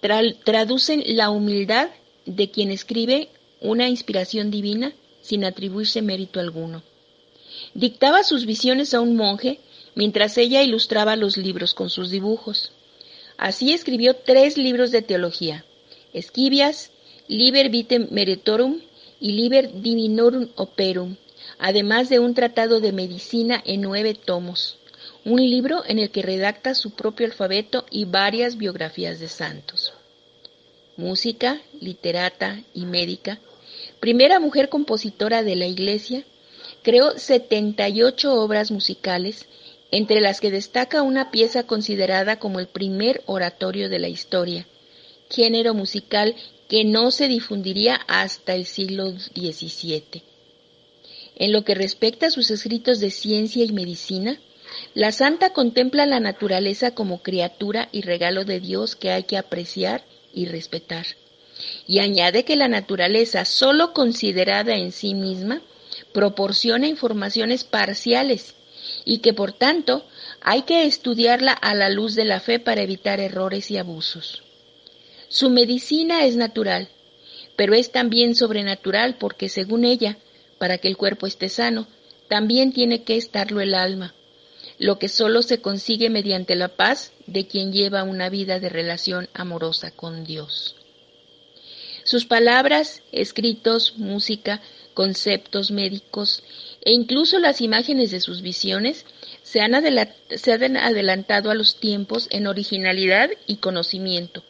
traducen 0.00 1.02
la 1.06 1.30
humildad 1.30 1.90
de 2.26 2.50
quien 2.50 2.70
escribe 2.70 3.28
una 3.60 3.88
inspiración 3.88 4.50
divina 4.50 4.92
sin 5.20 5.44
atribuirse 5.44 6.02
mérito 6.02 6.40
alguno. 6.40 6.82
Dictaba 7.74 8.24
sus 8.24 8.46
visiones 8.46 8.94
a 8.94 9.00
un 9.00 9.16
monje 9.16 9.60
mientras 9.94 10.36
ella 10.38 10.62
ilustraba 10.62 11.16
los 11.16 11.36
libros 11.36 11.74
con 11.74 11.90
sus 11.90 12.10
dibujos. 12.10 12.72
Así 13.36 13.72
escribió 13.72 14.14
tres 14.14 14.56
libros 14.56 14.90
de 14.90 15.02
teología, 15.02 15.64
Esquivias, 16.12 16.90
Liber 17.28 17.70
Vitem 17.70 18.08
Meritorum 18.10 18.80
y 19.22 19.30
Liber 19.30 19.80
Divinorum 19.80 20.48
Operum, 20.56 21.14
además 21.60 22.08
de 22.08 22.18
un 22.18 22.34
tratado 22.34 22.80
de 22.80 22.90
medicina 22.90 23.62
en 23.64 23.80
nueve 23.80 24.14
tomos, 24.14 24.78
un 25.24 25.40
libro 25.40 25.84
en 25.86 26.00
el 26.00 26.10
que 26.10 26.22
redacta 26.22 26.74
su 26.74 26.90
propio 26.90 27.26
alfabeto 27.26 27.86
y 27.88 28.04
varias 28.04 28.56
biografías 28.56 29.20
de 29.20 29.28
santos. 29.28 29.94
Música, 30.96 31.62
literata 31.80 32.64
y 32.74 32.84
médica, 32.84 33.38
primera 34.00 34.40
mujer 34.40 34.68
compositora 34.68 35.44
de 35.44 35.54
la 35.54 35.66
Iglesia, 35.66 36.24
creó 36.82 37.16
78 37.16 38.34
obras 38.34 38.72
musicales, 38.72 39.46
entre 39.92 40.20
las 40.20 40.40
que 40.40 40.50
destaca 40.50 41.02
una 41.02 41.30
pieza 41.30 41.62
considerada 41.62 42.40
como 42.40 42.58
el 42.58 42.66
primer 42.66 43.22
oratorio 43.26 43.88
de 43.88 44.00
la 44.00 44.08
historia, 44.08 44.66
género 45.30 45.74
musical 45.74 46.34
que 46.72 46.84
no 46.84 47.10
se 47.10 47.28
difundiría 47.28 47.96
hasta 48.08 48.54
el 48.54 48.64
siglo 48.64 49.10
XVII. 49.10 50.22
En 51.36 51.52
lo 51.52 51.64
que 51.64 51.74
respecta 51.74 52.28
a 52.28 52.30
sus 52.30 52.50
escritos 52.50 52.98
de 52.98 53.10
ciencia 53.10 53.62
y 53.62 53.72
medicina, 53.72 54.40
la 54.94 55.12
santa 55.12 55.52
contempla 55.52 56.06
la 56.06 56.18
naturaleza 56.18 56.94
como 56.94 57.22
criatura 57.22 57.90
y 57.92 58.00
regalo 58.00 58.46
de 58.46 58.58
Dios 58.58 58.96
que 58.96 59.10
hay 59.10 59.24
que 59.24 59.36
apreciar 59.36 60.02
y 60.32 60.46
respetar. 60.46 61.04
Y 61.86 61.98
añade 61.98 62.46
que 62.46 62.56
la 62.56 62.68
naturaleza, 62.68 63.44
sólo 63.44 63.92
considerada 63.92 64.74
en 64.74 64.92
sí 64.92 65.12
misma, 65.12 65.60
proporciona 66.14 66.86
informaciones 66.86 67.64
parciales 67.64 68.54
y 69.04 69.18
que 69.18 69.34
por 69.34 69.52
tanto 69.52 70.06
hay 70.40 70.62
que 70.62 70.86
estudiarla 70.86 71.52
a 71.52 71.74
la 71.74 71.90
luz 71.90 72.14
de 72.14 72.24
la 72.24 72.40
fe 72.40 72.58
para 72.60 72.80
evitar 72.80 73.20
errores 73.20 73.70
y 73.70 73.76
abusos. 73.76 74.42
Su 75.32 75.48
medicina 75.48 76.26
es 76.26 76.36
natural, 76.36 76.90
pero 77.56 77.72
es 77.72 77.90
también 77.90 78.34
sobrenatural 78.34 79.16
porque 79.16 79.48
según 79.48 79.86
ella, 79.86 80.18
para 80.58 80.76
que 80.76 80.88
el 80.88 80.98
cuerpo 80.98 81.26
esté 81.26 81.48
sano, 81.48 81.88
también 82.28 82.74
tiene 82.74 83.02
que 83.02 83.16
estarlo 83.16 83.62
el 83.62 83.72
alma, 83.72 84.14
lo 84.78 84.98
que 84.98 85.08
solo 85.08 85.40
se 85.40 85.62
consigue 85.62 86.10
mediante 86.10 86.54
la 86.54 86.68
paz 86.68 87.12
de 87.26 87.46
quien 87.46 87.72
lleva 87.72 88.02
una 88.02 88.28
vida 88.28 88.60
de 88.60 88.68
relación 88.68 89.30
amorosa 89.32 89.90
con 89.90 90.24
Dios. 90.24 90.76
Sus 92.04 92.26
palabras, 92.26 93.02
escritos, 93.10 93.94
música, 93.96 94.60
conceptos 94.92 95.70
médicos 95.70 96.42
e 96.82 96.92
incluso 96.92 97.38
las 97.38 97.62
imágenes 97.62 98.10
de 98.10 98.20
sus 98.20 98.42
visiones 98.42 99.06
se 99.42 99.62
han, 99.62 99.74
adelantado 99.74 101.50
a 101.50 101.54
los 101.54 101.80
tiempos 101.80 102.28
en 102.30 102.46
originalidad 102.46 103.30
y 103.46 103.56
conocimiento 103.56 104.44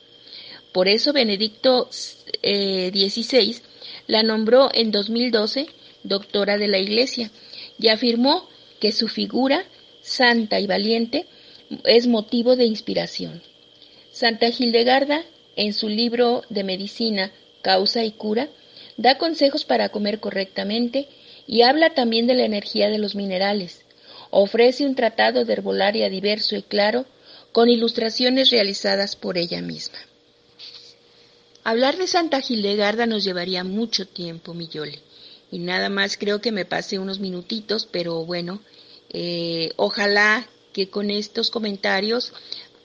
por 0.72 0.88
eso 0.88 1.12
Benedicto 1.12 1.88
XVI 1.90 2.40
eh, 2.42 3.62
la 4.06 4.22
nombró 4.22 4.70
en 4.72 4.90
2012 4.90 5.66
doctora 6.02 6.58
de 6.58 6.68
la 6.68 6.78
Iglesia 6.78 7.30
y 7.78 7.88
afirmó 7.88 8.48
que 8.80 8.92
su 8.92 9.08
figura, 9.08 9.64
santa 10.02 10.58
y 10.60 10.66
valiente, 10.66 11.26
es 11.84 12.06
motivo 12.06 12.56
de 12.56 12.64
inspiración. 12.64 13.42
Santa 14.10 14.48
Hildegarda, 14.48 15.24
en 15.56 15.72
su 15.74 15.88
libro 15.88 16.42
de 16.48 16.64
medicina 16.64 17.32
Causa 17.62 18.04
y 18.04 18.12
Cura, 18.12 18.48
da 18.96 19.18
consejos 19.18 19.64
para 19.64 19.90
comer 19.90 20.20
correctamente 20.20 21.08
y 21.46 21.62
habla 21.62 21.90
también 21.90 22.26
de 22.26 22.34
la 22.34 22.44
energía 22.44 22.88
de 22.88 22.98
los 22.98 23.14
minerales. 23.14 23.84
Ofrece 24.30 24.86
un 24.86 24.94
tratado 24.94 25.44
de 25.44 25.52
herbolaria 25.52 26.08
diverso 26.08 26.56
y 26.56 26.62
claro, 26.62 27.06
con 27.52 27.68
ilustraciones 27.68 28.50
realizadas 28.50 29.16
por 29.16 29.36
ella 29.36 29.60
misma. 29.60 29.98
Hablar 31.64 31.96
de 31.96 32.08
Santa 32.08 32.40
Gildegarda 32.40 33.06
nos 33.06 33.22
llevaría 33.22 33.62
mucho 33.62 34.06
tiempo, 34.06 34.52
mi 34.52 34.68
Y 35.52 35.60
nada 35.60 35.88
más 35.90 36.16
creo 36.16 36.40
que 36.40 36.50
me 36.50 36.64
pase 36.64 36.98
unos 36.98 37.20
minutitos, 37.20 37.86
pero 37.86 38.24
bueno, 38.24 38.60
eh, 39.10 39.72
ojalá 39.76 40.48
que 40.72 40.90
con 40.90 41.10
estos 41.10 41.50
comentarios 41.50 42.32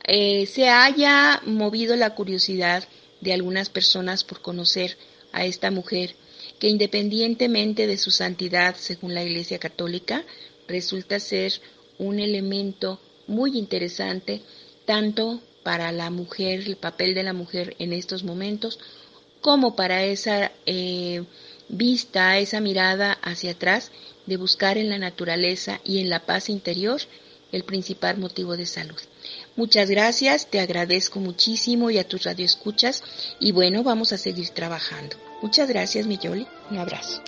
eh, 0.03 0.45
se 0.45 0.69
haya 0.69 1.41
movido 1.45 1.95
la 1.95 2.13
curiosidad 2.13 2.87
de 3.19 3.33
algunas 3.33 3.69
personas 3.69 4.23
por 4.23 4.41
conocer 4.41 4.95
a 5.31 5.43
esta 5.45 5.71
mujer 5.71 6.15
que 6.59 6.67
independientemente 6.69 7.87
de 7.87 7.97
su 7.97 8.11
santidad 8.11 8.75
según 8.75 9.15
la 9.15 9.23
Iglesia 9.23 9.57
Católica, 9.57 10.23
resulta 10.67 11.19
ser 11.19 11.53
un 11.97 12.19
elemento 12.19 12.99
muy 13.25 13.57
interesante 13.57 14.41
tanto 14.85 15.41
para 15.67 15.91
la 15.91 16.09
mujer, 16.09 16.61
el 16.65 16.77
papel 16.77 17.13
de 17.13 17.23
la 17.23 17.33
mujer 17.33 17.75
en 17.77 17.91
estos 17.91 18.23
momentos, 18.23 18.79
como 19.41 19.75
para 19.75 20.05
esa 20.05 20.53
eh, 20.65 21.25
vista, 21.67 22.37
esa 22.37 22.61
mirada 22.61 23.11
hacia 23.21 23.51
atrás 23.51 23.91
de 24.27 24.37
buscar 24.37 24.77
en 24.77 24.89
la 24.89 24.97
naturaleza 24.97 25.81
y 25.83 25.99
en 25.99 26.09
la 26.09 26.25
paz 26.25 26.47
interior 26.47 27.01
el 27.51 27.65
principal 27.65 28.17
motivo 28.17 28.55
de 28.55 28.65
salud. 28.65 28.95
Muchas 29.57 29.89
gracias, 29.89 30.49
te 30.49 30.61
agradezco 30.61 31.19
muchísimo 31.19 31.89
y 31.89 31.97
a 31.97 32.07
tus 32.07 32.23
radioescuchas 32.23 33.03
y 33.37 33.51
bueno, 33.51 33.83
vamos 33.83 34.13
a 34.13 34.17
seguir 34.17 34.51
trabajando. 34.51 35.17
Muchas 35.41 35.67
gracias, 35.67 36.07
mi 36.07 36.17
Yoli. 36.17 36.47
Un 36.71 36.77
abrazo. 36.77 37.21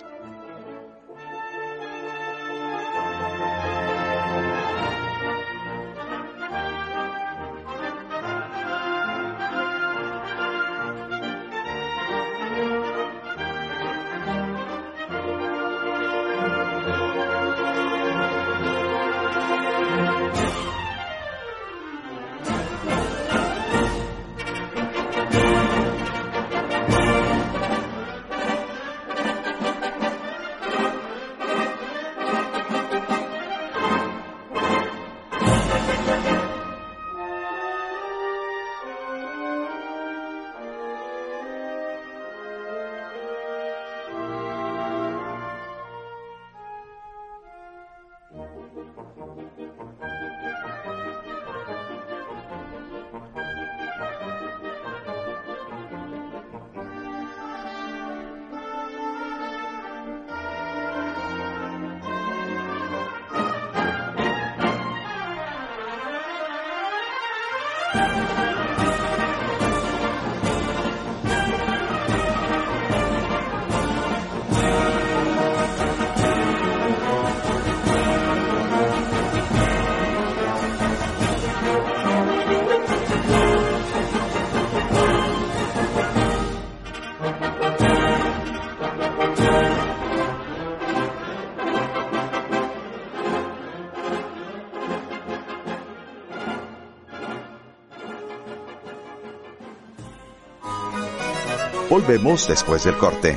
Volvemos 101.90 102.46
después 102.46 102.84
del 102.84 102.96
corte. 102.96 103.36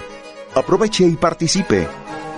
Aproveche 0.54 1.06
y 1.06 1.16
participe. 1.16 1.88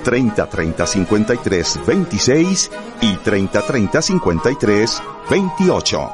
30 0.04 0.50
30 0.50 0.88
53 0.88 1.80
26 1.86 2.72
y 3.02 3.16
30 3.18 3.62
30 3.62 4.02
53 4.02 5.04
28. 5.30 6.10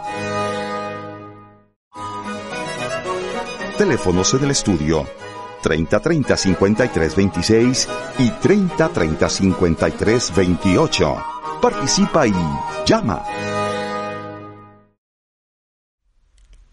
Teléfonos 3.77 4.33
en 4.33 4.43
el 4.43 4.51
estudio 4.51 5.05
30 5.61 5.99
30 5.99 6.37
53 6.37 7.15
26 7.15 7.89
y 8.19 8.29
30 8.31 8.89
30 8.89 9.29
53 9.29 10.35
28. 10.35 11.23
Participa 11.61 12.27
y 12.27 12.33
llama. 12.85 13.23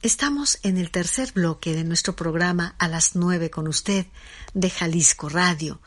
Estamos 0.00 0.60
en 0.62 0.78
el 0.78 0.92
tercer 0.92 1.32
bloque 1.32 1.74
de 1.74 1.82
nuestro 1.82 2.14
programa 2.14 2.76
a 2.78 2.86
las 2.86 3.16
nueve 3.16 3.50
con 3.50 3.66
usted 3.66 4.06
de 4.54 4.70
Jalisco 4.70 5.28
Radio, 5.28 5.80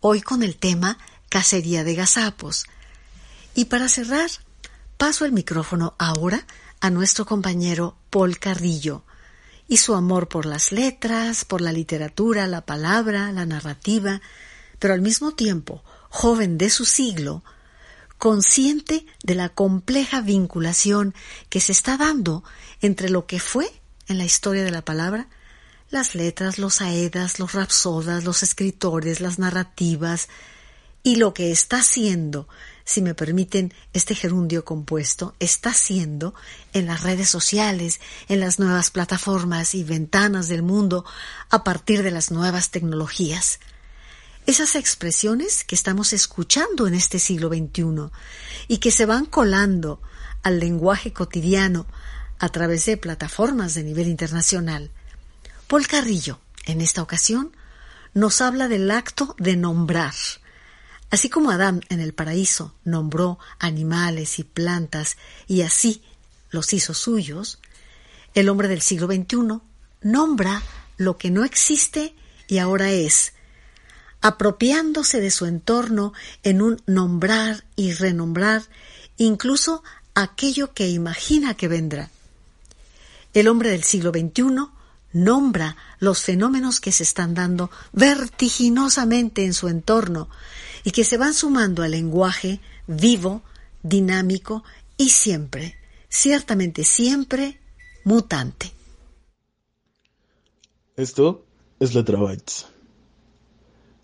hoy 0.00 0.22
con 0.22 0.42
el 0.42 0.56
tema 0.56 0.96
Cacería 1.28 1.84
de 1.84 1.94
Gazapos. 1.94 2.64
Y 3.54 3.66
para 3.66 3.90
cerrar, 3.90 4.30
paso 4.96 5.26
el 5.26 5.32
micrófono 5.32 5.94
ahora 5.98 6.46
a 6.80 6.88
nuestro 6.88 7.26
compañero 7.26 7.98
Paul 8.08 8.38
Carrillo 8.38 9.04
y 9.68 9.76
su 9.76 9.94
amor 9.94 10.28
por 10.28 10.46
las 10.46 10.72
letras, 10.72 11.44
por 11.44 11.60
la 11.60 11.70
literatura, 11.70 12.46
la 12.46 12.64
palabra, 12.64 13.32
la 13.32 13.44
narrativa, 13.44 14.22
pero 14.78 14.94
al 14.94 15.02
mismo 15.02 15.32
tiempo 15.32 15.84
joven 16.08 16.56
de 16.56 16.70
su 16.70 16.86
siglo, 16.86 17.44
consciente 18.18 19.06
de 19.22 19.34
la 19.34 19.48
compleja 19.48 20.20
vinculación 20.20 21.14
que 21.48 21.60
se 21.60 21.72
está 21.72 21.96
dando 21.96 22.44
entre 22.80 23.08
lo 23.08 23.26
que 23.26 23.40
fue 23.40 23.70
en 24.08 24.18
la 24.18 24.24
historia 24.24 24.64
de 24.64 24.70
la 24.70 24.84
palabra, 24.84 25.28
las 25.90 26.14
letras, 26.14 26.58
los 26.58 26.80
aedas, 26.80 27.38
los 27.38 27.52
rapsodas, 27.52 28.24
los 28.24 28.42
escritores, 28.42 29.20
las 29.20 29.38
narrativas, 29.38 30.28
y 31.02 31.16
lo 31.16 31.32
que 31.32 31.50
está 31.52 31.78
haciendo, 31.78 32.48
si 32.84 33.02
me 33.02 33.14
permiten 33.14 33.72
este 33.92 34.14
gerundio 34.14 34.64
compuesto, 34.64 35.34
está 35.38 35.70
haciendo 35.70 36.34
en 36.72 36.86
las 36.86 37.02
redes 37.02 37.28
sociales, 37.28 38.00
en 38.28 38.40
las 38.40 38.58
nuevas 38.58 38.90
plataformas 38.90 39.74
y 39.74 39.84
ventanas 39.84 40.48
del 40.48 40.62
mundo 40.62 41.04
a 41.50 41.64
partir 41.64 42.02
de 42.02 42.10
las 42.10 42.30
nuevas 42.30 42.70
tecnologías. 42.70 43.60
Esas 44.48 44.76
expresiones 44.76 45.62
que 45.62 45.74
estamos 45.74 46.14
escuchando 46.14 46.86
en 46.86 46.94
este 46.94 47.18
siglo 47.18 47.48
XXI 47.48 48.10
y 48.66 48.78
que 48.78 48.90
se 48.90 49.04
van 49.04 49.26
colando 49.26 50.00
al 50.42 50.58
lenguaje 50.58 51.12
cotidiano 51.12 51.86
a 52.38 52.48
través 52.48 52.86
de 52.86 52.96
plataformas 52.96 53.74
de 53.74 53.82
nivel 53.82 54.08
internacional. 54.08 54.90
Paul 55.66 55.86
Carrillo, 55.86 56.40
en 56.64 56.80
esta 56.80 57.02
ocasión, 57.02 57.54
nos 58.14 58.40
habla 58.40 58.68
del 58.68 58.90
acto 58.90 59.36
de 59.38 59.54
nombrar. 59.54 60.14
Así 61.10 61.28
como 61.28 61.50
Adán 61.50 61.82
en 61.90 62.00
el 62.00 62.14
paraíso 62.14 62.74
nombró 62.84 63.38
animales 63.58 64.38
y 64.38 64.44
plantas 64.44 65.18
y 65.46 65.60
así 65.60 66.02
los 66.48 66.72
hizo 66.72 66.94
suyos, 66.94 67.58
el 68.32 68.48
hombre 68.48 68.68
del 68.68 68.80
siglo 68.80 69.08
XXI 69.08 69.60
nombra 70.00 70.62
lo 70.96 71.18
que 71.18 71.30
no 71.30 71.44
existe 71.44 72.14
y 72.46 72.56
ahora 72.56 72.90
es, 72.92 73.34
apropiándose 74.20 75.20
de 75.20 75.30
su 75.30 75.46
entorno 75.46 76.12
en 76.42 76.62
un 76.62 76.82
nombrar 76.86 77.64
y 77.76 77.92
renombrar 77.92 78.62
incluso 79.16 79.82
aquello 80.14 80.72
que 80.72 80.88
imagina 80.88 81.54
que 81.54 81.68
vendrá. 81.68 82.10
El 83.34 83.48
hombre 83.48 83.70
del 83.70 83.84
siglo 83.84 84.10
XXI 84.10 84.68
nombra 85.12 85.76
los 86.00 86.22
fenómenos 86.22 86.80
que 86.80 86.92
se 86.92 87.02
están 87.02 87.34
dando 87.34 87.70
vertiginosamente 87.92 89.44
en 89.44 89.54
su 89.54 89.68
entorno 89.68 90.28
y 90.84 90.90
que 90.90 91.04
se 91.04 91.18
van 91.18 91.34
sumando 91.34 91.82
al 91.82 91.92
lenguaje 91.92 92.60
vivo, 92.86 93.42
dinámico 93.82 94.64
y 94.96 95.10
siempre, 95.10 95.76
ciertamente 96.08 96.84
siempre, 96.84 97.60
mutante. 98.04 98.72
Esto 100.96 101.44
es 101.78 101.94
Letra 101.94 102.18
Bytes. 102.18 102.66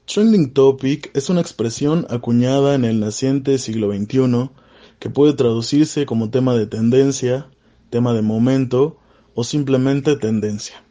Trending 0.06 0.52
Topic 0.52 1.10
es 1.14 1.30
una 1.30 1.40
expresión 1.40 2.06
acuñada 2.10 2.74
en 2.74 2.84
el 2.84 3.00
naciente 3.00 3.56
siglo 3.56 3.90
XXI 3.90 4.50
que 4.98 5.08
puede 5.08 5.32
traducirse 5.32 6.04
como 6.04 6.28
tema 6.28 6.54
de 6.54 6.66
tendencia, 6.66 7.48
tema 7.88 8.12
de 8.12 8.20
momento 8.20 8.98
o 9.34 9.44
simplemente 9.44 10.16
tendencia. 10.16 10.84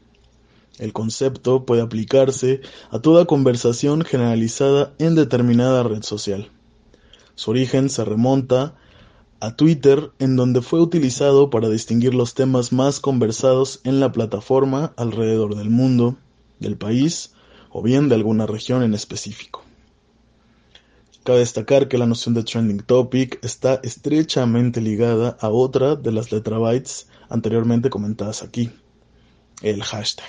El 0.80 0.94
concepto 0.94 1.64
puede 1.64 1.84
aplicarse 1.84 2.62
a 2.90 3.00
toda 3.00 3.26
conversación 3.26 4.02
generalizada 4.02 4.96
en 4.98 5.14
determinada 5.14 5.84
red 5.84 6.02
social. 6.02 6.50
Su 7.36 7.52
origen 7.52 7.92
se 7.92 8.04
remonta 8.04 8.74
a 9.40 9.56
Twitter, 9.56 10.10
en 10.18 10.36
donde 10.36 10.64
fue 10.64 10.82
utilizado 10.82 11.52
para 11.52 11.70
distinguir 11.70 12.16
los 12.16 12.34
temas 12.34 12.74
más 12.74 13.00
conversados 13.00 13.80
en 13.84 14.00
la 14.00 14.12
plataforma 14.12 14.92
alrededor 14.98 15.56
del 15.56 15.70
mundo, 15.70 16.18
del 16.60 16.78
país 16.78 17.33
o 17.74 17.82
bien 17.82 18.08
de 18.08 18.16
alguna 18.16 18.46
región 18.46 18.84
en 18.84 18.94
específico. 18.94 19.64
Cabe 21.24 21.40
destacar 21.40 21.88
que 21.88 21.98
la 21.98 22.06
noción 22.06 22.36
de 22.36 22.44
trending 22.44 22.84
topic 22.84 23.44
está 23.44 23.80
estrechamente 23.82 24.80
ligada 24.80 25.38
a 25.40 25.50
otra 25.50 25.96
de 25.96 26.12
las 26.12 26.32
letrabytes 26.32 27.08
anteriormente 27.30 27.90
comentadas 27.90 28.44
aquí, 28.44 28.70
el 29.62 29.84
hashtag. 29.84 30.28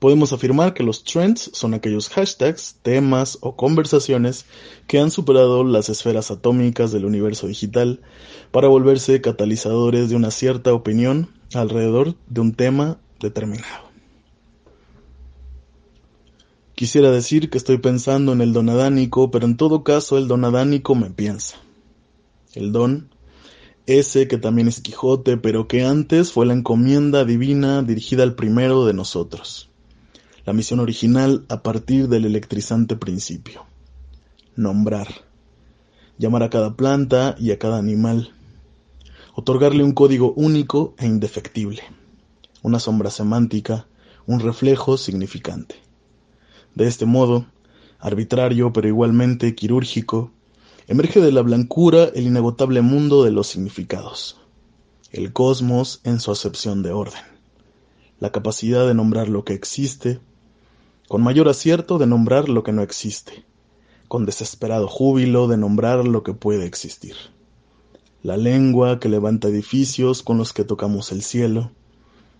Podemos 0.00 0.32
afirmar 0.32 0.74
que 0.74 0.82
los 0.82 1.02
trends 1.02 1.50
son 1.54 1.74
aquellos 1.74 2.08
hashtags, 2.10 2.76
temas 2.82 3.38
o 3.40 3.56
conversaciones 3.56 4.44
que 4.86 5.00
han 5.00 5.10
superado 5.10 5.64
las 5.64 5.88
esferas 5.88 6.30
atómicas 6.30 6.92
del 6.92 7.04
universo 7.04 7.46
digital 7.46 8.00
para 8.52 8.68
volverse 8.68 9.20
catalizadores 9.20 10.08
de 10.10 10.16
una 10.16 10.30
cierta 10.30 10.72
opinión 10.72 11.30
alrededor 11.54 12.16
de 12.28 12.40
un 12.40 12.52
tema 12.52 12.98
determinado. 13.18 13.87
Quisiera 16.78 17.10
decir 17.10 17.50
que 17.50 17.58
estoy 17.58 17.78
pensando 17.78 18.32
en 18.32 18.40
el 18.40 18.52
don 18.52 18.68
adánico, 18.68 19.32
pero 19.32 19.46
en 19.46 19.56
todo 19.56 19.82
caso 19.82 20.16
el 20.16 20.28
don 20.28 20.44
adánico 20.44 20.94
me 20.94 21.10
piensa. 21.10 21.56
El 22.54 22.70
don 22.70 23.10
ese 23.86 24.28
que 24.28 24.38
también 24.38 24.68
es 24.68 24.78
Quijote, 24.78 25.38
pero 25.38 25.66
que 25.66 25.84
antes 25.84 26.30
fue 26.30 26.46
la 26.46 26.52
encomienda 26.52 27.24
divina 27.24 27.82
dirigida 27.82 28.22
al 28.22 28.36
primero 28.36 28.86
de 28.86 28.94
nosotros. 28.94 29.70
La 30.44 30.52
misión 30.52 30.78
original 30.78 31.44
a 31.48 31.64
partir 31.64 32.06
del 32.06 32.26
electrizante 32.26 32.94
principio. 32.94 33.66
Nombrar. 34.54 35.08
Llamar 36.16 36.44
a 36.44 36.48
cada 36.48 36.76
planta 36.76 37.34
y 37.40 37.50
a 37.50 37.58
cada 37.58 37.78
animal. 37.78 38.34
Otorgarle 39.34 39.82
un 39.82 39.94
código 39.94 40.32
único 40.36 40.94
e 40.98 41.06
indefectible. 41.06 41.82
Una 42.62 42.78
sombra 42.78 43.10
semántica, 43.10 43.88
un 44.26 44.38
reflejo 44.38 44.96
significante. 44.96 45.87
De 46.78 46.86
este 46.86 47.06
modo, 47.06 47.44
arbitrario 47.98 48.72
pero 48.72 48.86
igualmente 48.86 49.56
quirúrgico, 49.56 50.30
Emerge 50.86 51.20
de 51.20 51.32
la 51.32 51.42
blancura 51.42 52.04
el 52.14 52.28
inagotable 52.28 52.82
mundo 52.82 53.24
de 53.24 53.32
los 53.32 53.48
significados, 53.48 54.40
el 55.10 55.32
cosmos 55.32 56.00
en 56.04 56.20
su 56.20 56.30
acepción 56.30 56.84
de 56.84 56.92
orden, 56.92 57.20
la 58.20 58.30
capacidad 58.30 58.86
de 58.86 58.94
nombrar 58.94 59.28
lo 59.28 59.44
que 59.44 59.54
existe, 59.54 60.20
con 61.08 61.20
mayor 61.20 61.48
acierto 61.48 61.98
de 61.98 62.06
nombrar 62.06 62.48
lo 62.48 62.62
que 62.62 62.70
no 62.72 62.82
existe, 62.82 63.44
con 64.06 64.24
desesperado 64.24 64.86
júbilo 64.86 65.48
de 65.48 65.56
nombrar 65.56 66.06
lo 66.06 66.22
que 66.22 66.32
puede 66.32 66.64
existir, 66.64 67.16
la 68.22 68.36
lengua 68.36 69.00
que 69.00 69.08
levanta 69.08 69.48
edificios 69.48 70.22
con 70.22 70.38
los 70.38 70.52
que 70.52 70.62
tocamos 70.62 71.10
el 71.10 71.22
cielo, 71.22 71.72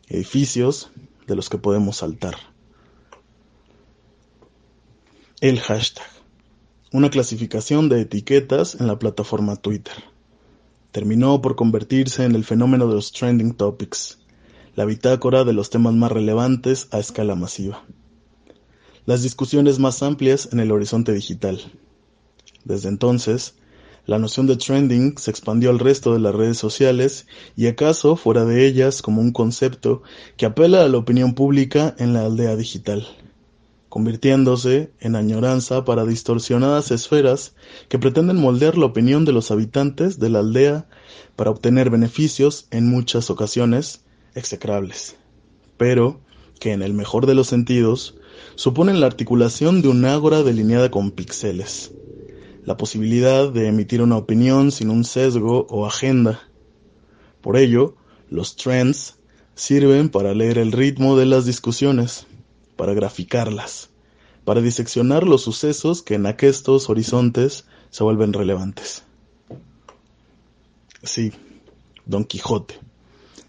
edificios 0.07 0.93
de 1.27 1.35
los 1.35 1.51
que 1.51 1.59
podemos 1.59 1.97
saltar. 1.97 2.37
El 5.41 5.61
hashtag 5.61 6.05
una 6.91 7.11
clasificación 7.11 7.89
de 7.89 8.01
etiquetas 8.01 8.75
en 8.81 8.89
la 8.89 8.99
plataforma 8.99 9.55
Twitter. 9.55 9.95
terminó 10.91 11.41
por 11.41 11.55
convertirse 11.55 12.25
en 12.25 12.35
el 12.35 12.45
fenómeno 12.45 12.89
de 12.89 12.97
los 12.97 13.13
trending 13.13 13.55
topics, 13.55 14.19
la 14.75 14.85
bitácora 14.85 15.45
de 15.45 15.53
los 15.53 15.71
temas 15.71 15.95
más 15.95 16.11
relevantes 16.11 16.89
a 16.91 16.99
escala 16.99 17.37
masiva. 17.37 17.85
Las 19.07 19.23
discusiones 19.23 19.79
más 19.79 20.03
amplias 20.03 20.49
en 20.51 20.59
el 20.59 20.73
horizonte 20.73 21.13
digital. 21.13 21.61
Desde 22.65 22.89
entonces, 22.89 23.55
la 24.07 24.19
noción 24.19 24.49
de 24.49 24.57
trending 24.57 25.19
se 25.19 25.31
expandió 25.31 25.71
al 25.71 25.79
resto 25.79 26.15
de 26.15 26.19
las 26.19 26.35
redes 26.35 26.59
sociales 26.59 27.29
y 27.55 27.69
acaso 27.69 28.17
fuera 28.17 28.45
de 28.45 28.67
ellas 28.67 29.03
como 29.03 29.21
un 29.21 29.31
concepto 29.31 30.03
que 30.37 30.47
apela 30.47 30.83
a 30.83 30.89
la 30.89 30.99
opinión 30.99 31.35
pública 31.35 31.95
en 31.99 32.13
la 32.13 32.25
aldea 32.25 32.57
digital, 32.57 33.07
convirtiéndose 33.89 34.91
en 35.01 35.17
añoranza 35.17 35.85
para 35.85 36.05
distorsionadas 36.05 36.91
esferas 36.91 37.55
que 37.89 37.99
pretenden 37.99 38.37
moldear 38.37 38.77
la 38.77 38.87
opinión 38.87 39.25
de 39.25 39.33
los 39.33 39.51
habitantes 39.51 40.19
de 40.19 40.31
la 40.31 40.41
aldea 40.41 40.87
para 41.37 41.51
obtener 41.51 41.91
beneficios 41.91 42.67
en 42.71 42.89
muchas 42.89 43.31
ocasiones 43.31 44.05
execrables, 44.35 45.17
pero 45.77 46.21
que 46.61 46.73
en 46.73 46.83
el 46.83 46.93
mejor 46.93 47.27
de 47.27 47.35
los 47.35 47.47
sentidos 47.47 48.17
suponen 48.57 49.01
la 49.01 49.07
articulación 49.07 49.83
de 49.83 49.89
un 49.89 50.05
ágora 50.05 50.43
delineada 50.43 50.91
con 50.91 51.11
píxeles 51.11 51.93
la 52.69 52.77
posibilidad 52.77 53.51
de 53.51 53.67
emitir 53.67 54.03
una 54.03 54.19
opinión 54.19 54.73
sin 54.73 54.91
un 54.91 55.03
sesgo 55.07 55.67
o 55.71 55.87
agenda. 55.87 56.39
Por 57.41 57.57
ello, 57.57 57.97
los 58.29 58.57
trends 58.57 59.17
sirven 59.55 60.11
para 60.11 60.35
leer 60.35 60.59
el 60.59 60.73
ritmo 60.73 61.17
de 61.17 61.25
las 61.25 61.47
discusiones, 61.47 62.27
para 62.79 62.95
graficarlas, 62.95 63.91
para 64.45 64.63
diseccionar 64.63 65.27
los 65.27 65.43
sucesos 65.43 66.01
que 66.01 66.15
en 66.15 66.25
aquestos 66.25 66.89
horizontes 66.89 67.67
se 67.91 68.05
vuelven 68.05 68.33
relevantes. 68.33 69.03
Sí, 71.03 71.33
Don 72.07 72.25
Quijote. 72.25 72.79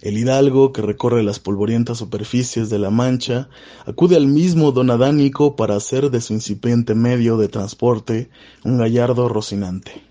El 0.02 0.18
hidalgo 0.18 0.74
que 0.74 0.82
recorre 0.82 1.24
las 1.24 1.40
polvorientas 1.40 2.00
superficies 2.00 2.70
de 2.70 2.80
la 2.80 2.90
Mancha 2.90 3.50
acude 3.86 4.16
al 4.16 4.28
mismo 4.28 4.72
don 4.72 4.90
Adánico 4.90 5.56
para 5.56 5.76
hacer 5.76 6.10
de 6.10 6.22
su 6.22 6.34
incipiente 6.34 6.96
medio 6.96 7.38
de 7.38 7.50
transporte 7.50 8.30
un 8.64 8.78
gallardo 8.80 9.30
rocinante, 9.30 10.02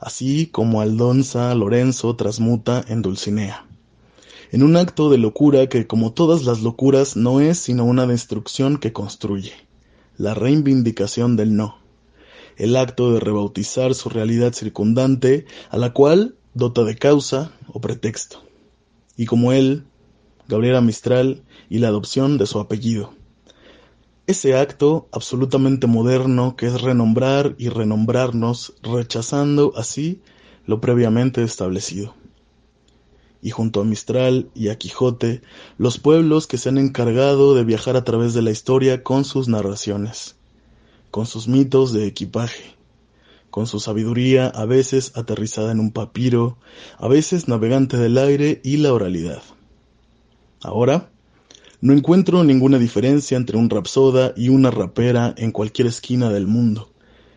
así 0.00 0.48
como 0.48 0.80
Aldonza 0.80 1.54
Lorenzo 1.54 2.16
transmuta 2.16 2.84
en 2.88 3.02
Dulcinea, 3.02 3.66
en 4.54 4.62
un 4.62 4.76
acto 4.76 5.10
de 5.10 5.18
locura 5.18 5.66
que, 5.66 5.88
como 5.88 6.12
todas 6.12 6.44
las 6.44 6.62
locuras, 6.62 7.16
no 7.16 7.40
es 7.40 7.58
sino 7.58 7.84
una 7.84 8.06
destrucción 8.06 8.76
que 8.76 8.92
construye, 8.92 9.52
la 10.16 10.32
reivindicación 10.32 11.34
del 11.34 11.56
no, 11.56 11.78
el 12.56 12.76
acto 12.76 13.12
de 13.12 13.18
rebautizar 13.18 13.96
su 13.96 14.10
realidad 14.10 14.52
circundante, 14.52 15.44
a 15.70 15.76
la 15.76 15.92
cual 15.92 16.36
dota 16.54 16.84
de 16.84 16.94
causa 16.94 17.50
o 17.66 17.80
pretexto 17.80 18.44
y 19.16 19.26
como 19.26 19.52
él, 19.52 19.86
Gabriela 20.46 20.80
Mistral 20.80 21.42
y 21.68 21.78
la 21.78 21.88
adopción 21.88 22.38
de 22.38 22.46
su 22.46 22.60
apellido. 22.60 23.12
Ese 24.28 24.56
acto 24.56 25.08
absolutamente 25.10 25.88
moderno 25.88 26.54
que 26.54 26.66
es 26.66 26.80
renombrar 26.80 27.56
y 27.58 27.70
renombrarnos, 27.70 28.74
rechazando 28.84 29.72
así 29.74 30.22
lo 30.64 30.80
previamente 30.80 31.42
establecido. 31.42 32.14
Y 33.44 33.50
junto 33.50 33.82
a 33.82 33.84
Mistral 33.84 34.48
y 34.54 34.68
a 34.68 34.78
Quijote, 34.78 35.42
los 35.76 35.98
pueblos 35.98 36.46
que 36.46 36.56
se 36.56 36.70
han 36.70 36.78
encargado 36.78 37.54
de 37.54 37.62
viajar 37.62 37.94
a 37.94 38.02
través 38.02 38.32
de 38.32 38.40
la 38.40 38.50
historia 38.50 39.02
con 39.02 39.26
sus 39.26 39.48
narraciones, 39.48 40.36
con 41.10 41.26
sus 41.26 41.46
mitos 41.46 41.92
de 41.92 42.06
equipaje, 42.06 42.74
con 43.50 43.66
su 43.66 43.80
sabiduría 43.80 44.46
a 44.46 44.64
veces 44.64 45.12
aterrizada 45.14 45.72
en 45.72 45.78
un 45.78 45.92
papiro, 45.92 46.56
a 46.96 47.06
veces 47.06 47.46
navegante 47.46 47.98
del 47.98 48.16
aire 48.16 48.62
y 48.64 48.78
la 48.78 48.94
oralidad. 48.94 49.42
Ahora, 50.62 51.10
no 51.82 51.92
encuentro 51.92 52.44
ninguna 52.44 52.78
diferencia 52.78 53.36
entre 53.36 53.58
un 53.58 53.68
rapsoda 53.68 54.32
y 54.38 54.48
una 54.48 54.70
rapera 54.70 55.34
en 55.36 55.52
cualquier 55.52 55.88
esquina 55.88 56.30
del 56.30 56.46
mundo, 56.46 56.88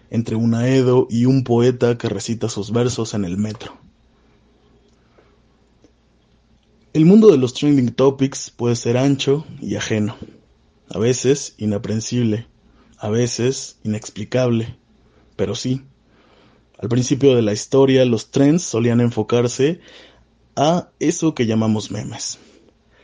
entre 0.09 0.37
un 0.37 0.55
aedo 0.55 1.05
y 1.09 1.25
un 1.25 1.43
poeta 1.43 1.97
que 1.97 2.07
recita 2.07 2.47
sus 2.47 2.71
versos 2.71 3.13
en 3.13 3.25
el 3.25 3.37
metro. 3.37 3.86
El 6.97 7.05
mundo 7.05 7.29
de 7.29 7.37
los 7.37 7.53
trending 7.53 7.91
topics 7.91 8.49
puede 8.49 8.75
ser 8.75 8.97
ancho 8.97 9.45
y 9.61 9.75
ajeno, 9.75 10.17
a 10.89 10.97
veces 10.97 11.53
inaprensible, 11.59 12.47
a 12.97 13.09
veces 13.09 13.77
inexplicable, 13.83 14.75
pero 15.35 15.53
sí, 15.53 15.83
al 16.79 16.89
principio 16.89 17.35
de 17.35 17.43
la 17.43 17.53
historia, 17.53 18.03
los 18.03 18.31
trends 18.31 18.63
solían 18.63 18.99
enfocarse 18.99 19.79
a 20.55 20.89
eso 20.99 21.35
que 21.35 21.45
llamamos 21.45 21.91
memes. 21.91 22.39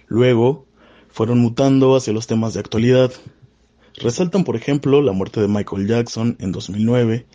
Luego, 0.08 0.66
fueron 1.10 1.38
mutando 1.38 1.96
hacia 1.96 2.14
los 2.14 2.26
temas 2.26 2.56
de 2.56 2.62
actualidad. 2.62 3.12
Resaltan, 3.98 4.44
por 4.44 4.56
ejemplo, 4.56 5.04
la 5.04 5.12
muerte 5.12 5.40
de 5.40 5.48
Michael 5.48 5.88
Jackson 5.88 6.36
en 6.40 6.52
2009, 6.52 7.28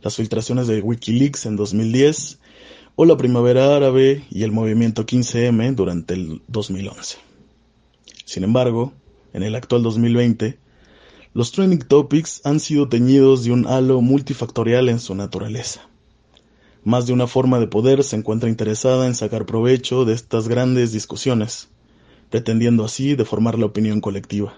las 0.00 0.16
filtraciones 0.16 0.66
de 0.66 0.80
Wikileaks 0.80 1.44
en 1.44 1.56
2010 1.56 2.38
o 2.98 3.04
la 3.04 3.18
primavera 3.18 3.76
árabe 3.76 4.24
y 4.30 4.42
el 4.42 4.52
movimiento 4.52 5.04
15M 5.04 5.74
durante 5.74 6.14
el 6.14 6.40
2011. 6.48 7.18
Sin 8.24 8.42
embargo, 8.42 8.94
en 9.34 9.42
el 9.42 9.54
actual 9.54 9.82
2020, 9.82 10.58
los 11.34 11.52
trending 11.52 11.80
topics 11.80 12.40
han 12.44 12.58
sido 12.58 12.88
teñidos 12.88 13.44
de 13.44 13.52
un 13.52 13.66
halo 13.66 14.00
multifactorial 14.00 14.88
en 14.88 14.98
su 14.98 15.14
naturaleza. 15.14 15.86
Más 16.84 17.06
de 17.06 17.12
una 17.12 17.26
forma 17.26 17.58
de 17.58 17.66
poder 17.66 18.02
se 18.02 18.16
encuentra 18.16 18.48
interesada 18.48 19.06
en 19.06 19.14
sacar 19.14 19.44
provecho 19.44 20.06
de 20.06 20.14
estas 20.14 20.48
grandes 20.48 20.92
discusiones, 20.92 21.68
pretendiendo 22.30 22.82
así 22.82 23.14
deformar 23.14 23.58
la 23.58 23.66
opinión 23.66 24.00
colectiva. 24.00 24.54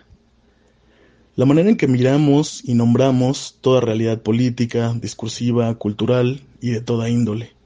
La 1.35 1.45
manera 1.45 1.71
en 1.71 1.77
que 1.77 1.89
miramos 1.89 2.63
y 2.65 2.75
nombramos 2.75 3.59
toda 3.61 3.81
realidad 3.81 4.23
política, 4.23 4.95
discursiva, 4.95 5.75
cultural 5.75 6.43
y 6.61 6.71
de 6.71 6.81
toda 6.81 7.11
índole. 7.11 7.58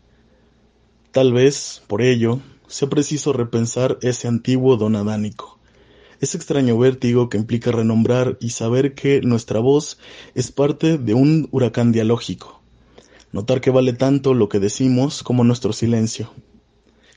Tal 1.12 1.32
vez, 1.32 1.82
por 1.86 2.02
ello, 2.02 2.40
sea 2.66 2.88
preciso 2.88 3.32
repensar 3.32 3.98
ese 4.02 4.28
antiguo 4.28 4.76
don 4.76 4.96
adánico 4.96 5.52
ese 6.22 6.36
extraño 6.36 6.78
vértigo 6.78 7.28
que 7.28 7.36
implica 7.36 7.72
renombrar 7.72 8.38
y 8.40 8.50
saber 8.50 8.94
que 8.94 9.20
nuestra 9.22 9.58
voz 9.58 9.98
es 10.36 10.52
parte 10.52 10.96
de 10.96 11.14
un 11.14 11.48
huracán 11.50 11.90
dialógico. 11.90 12.62
Notar 13.32 13.60
que 13.60 13.72
vale 13.72 13.92
tanto 13.92 14.32
lo 14.32 14.48
que 14.48 14.60
decimos 14.60 15.24
como 15.24 15.42
nuestro 15.42 15.72
silencio. 15.72 16.30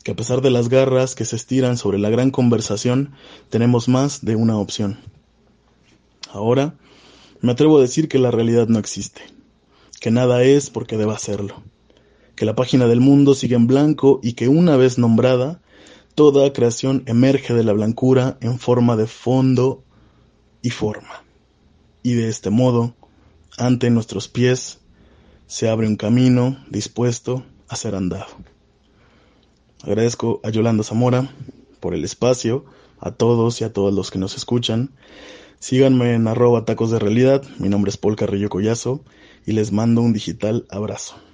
Que 0.04 0.12
a 0.12 0.16
pesar 0.16 0.42
de 0.42 0.50
las 0.50 0.70
garras 0.70 1.14
que 1.14 1.24
se 1.24 1.36
estiran 1.36 1.78
sobre 1.78 2.00
la 2.00 2.10
gran 2.10 2.32
conversación, 2.32 3.12
tenemos 3.52 3.88
más 3.88 4.26
de 4.26 4.36
una 4.36 4.58
opción. 4.58 4.98
Ahora, 6.32 6.74
me 7.42 7.52
atrevo 7.52 7.78
a 7.78 7.82
decir 7.82 8.08
que 8.10 8.18
la 8.18 8.32
realidad 8.32 8.68
no 8.70 8.80
existe, 8.80 9.22
que 10.02 10.10
nada 10.10 10.42
es 10.42 10.72
porque 10.72 10.98
deba 10.98 11.20
serlo, 11.20 11.62
que 12.36 12.46
la 12.46 12.56
página 12.56 12.88
del 12.88 13.00
mundo 13.00 13.34
sigue 13.34 13.56
en 13.56 13.68
blanco 13.68 14.20
y 14.22 14.34
que 14.34 14.48
una 14.48 14.78
vez 14.78 14.98
nombrada, 14.98 15.62
Toda 16.16 16.54
creación 16.54 17.04
emerge 17.08 17.54
de 17.54 17.66
la 17.66 17.74
blancura 17.74 18.38
en 18.40 18.58
forma 18.58 18.96
de 18.96 19.06
fondo 19.06 19.84
y 20.62 20.70
forma. 20.70 21.26
Y 22.04 22.14
de 22.14 22.30
este 22.30 22.50
modo, 22.50 22.96
ante 23.58 23.90
nuestros 23.90 24.30
pies, 24.30 24.80
se 25.46 25.68
abre 25.68 25.88
un 25.88 25.98
camino 25.98 26.58
dispuesto 26.70 27.44
a 27.68 27.76
ser 27.76 27.96
andado. 27.96 28.28
Agradezco 29.84 30.40
a 30.46 30.50
Yolanda 30.52 30.86
Zamora 30.86 31.30
por 31.82 31.94
el 31.94 32.06
espacio, 32.06 32.64
a 33.02 33.12
todos 33.12 33.60
y 33.60 33.66
a 33.66 33.74
todos 33.74 33.94
los 33.94 34.10
que 34.10 34.18
nos 34.18 34.38
escuchan. 34.38 34.92
Síganme 35.60 36.14
en 36.14 36.30
arroba 36.30 36.64
tacos 36.64 36.92
de 36.92 37.00
realidad, 37.00 37.44
mi 37.60 37.68
nombre 37.68 37.90
es 37.90 37.98
Paul 37.98 38.16
Carrillo 38.16 38.48
Collazo 38.48 39.04
y 39.46 39.52
les 39.52 39.74
mando 39.74 40.00
un 40.00 40.14
digital 40.14 40.66
abrazo. 40.70 41.25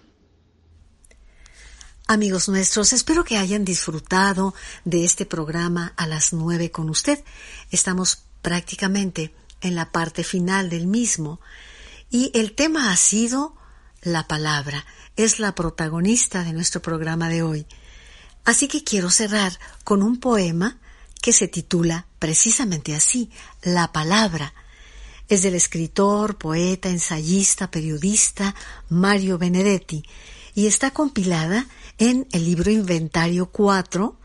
Amigos 2.12 2.50
nuestros, 2.50 2.92
espero 2.92 3.24
que 3.24 3.38
hayan 3.38 3.64
disfrutado 3.64 4.54
de 4.84 5.06
este 5.06 5.26
programa 5.26 5.94
a 5.96 6.06
las 6.08 6.34
nueve 6.34 6.70
con 6.70 6.90
usted. 6.90 7.24
Estamos 7.72 8.24
prácticamente 8.42 9.34
en 9.62 9.76
la 9.76 9.94
parte 9.94 10.26
final 10.26 10.70
del 10.70 10.88
mismo 10.88 11.40
y 12.10 12.30
el 12.34 12.52
tema 12.52 12.92
ha 12.92 12.98
sido 12.98 13.56
la 14.02 14.28
palabra. 14.28 14.86
Es 15.16 15.40
la 15.40 15.56
protagonista 15.56 16.44
de 16.44 16.52
nuestro 16.52 16.82
programa 16.82 17.30
de 17.30 17.44
hoy. 17.44 17.66
Así 18.44 18.68
que 18.68 18.84
quiero 18.84 19.10
cerrar 19.10 19.58
con 19.86 20.04
un 20.04 20.20
poema 20.20 20.80
que 21.22 21.32
se 21.32 21.48
titula 21.48 22.08
precisamente 22.20 22.94
así, 22.94 23.32
La 23.62 23.94
palabra. 23.94 24.54
Es 25.30 25.44
del 25.44 25.56
escritor, 25.56 26.38
poeta, 26.38 26.90
ensayista, 26.90 27.72
periodista 27.72 28.54
Mario 28.90 29.38
Benedetti 29.38 30.04
y 30.54 30.68
está 30.68 30.92
compilada 30.92 31.68
en 32.02 32.28
el 32.32 32.46
libro 32.46 32.72
Inventario 32.72 33.52
4, 33.52 34.18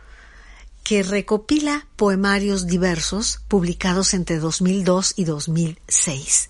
que 0.83 1.03
recopila 1.03 1.87
poemarios 1.97 2.66
diversos 2.66 3.43
publicados 3.49 4.14
entre 4.14 4.39
2002 4.39 5.12
y 5.16 5.24
2006. 5.24 6.49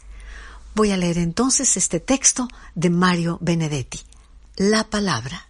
Voy 0.76 0.92
a 0.92 0.96
leer 0.96 1.18
entonces 1.18 1.76
este 1.76 1.98
texto 1.98 2.46
de 2.76 2.90
Mario 2.90 3.38
Benedetti. 3.40 4.02
La 4.54 4.88
palabra. 4.88 5.48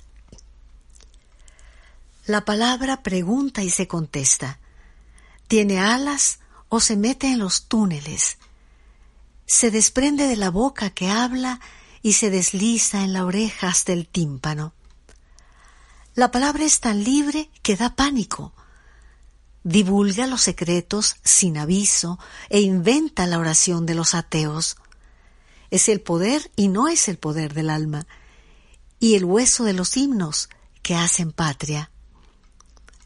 La 2.25 2.47
palabra 2.47 3.03
pregunta 3.03 3.63
y 3.63 3.69
se 3.69 3.87
contesta. 3.87 4.59
Tiene 5.47 5.79
alas 5.79 6.39
o 6.71 6.81
se 6.81 6.97
mete 6.97 7.27
en 7.27 7.39
los 7.39 7.67
túneles. 7.67 8.39
Se 9.45 9.71
desprende 9.71 10.27
de 10.27 10.37
la 10.37 10.49
boca 10.49 10.89
que 10.89 11.11
habla 11.11 11.61
y 12.01 12.15
se 12.15 12.31
desliza 12.31 13.05
en 13.05 13.13
la 13.13 13.27
oreja 13.27 13.69
hasta 13.69 13.93
el 13.93 14.09
tímpano. 14.09 14.73
La 16.17 16.31
palabra 16.31 16.65
es 16.65 16.81
tan 16.81 17.05
libre 17.05 17.51
que 17.63 17.77
da 17.77 17.95
pánico. 17.95 18.55
Divulga 19.65 20.27
los 20.27 20.41
secretos 20.41 21.17
sin 21.23 21.59
aviso 21.59 22.19
e 22.49 22.63
inventa 22.63 23.27
la 23.27 23.39
oración 23.39 23.85
de 23.85 23.95
los 23.95 24.15
ateos. 24.15 24.79
Es 25.71 25.91
el 25.91 26.01
poder 26.01 26.51
y 26.57 26.69
no 26.69 26.89
es 26.89 27.09
el 27.09 27.19
poder 27.19 27.53
del 27.53 27.69
alma, 27.69 28.07
y 28.99 29.17
el 29.17 29.27
hueso 29.27 29.65
de 29.65 29.75
los 29.75 29.95
himnos 29.99 30.49
que 30.83 30.95
hacen 30.95 31.33
patria. 31.33 31.91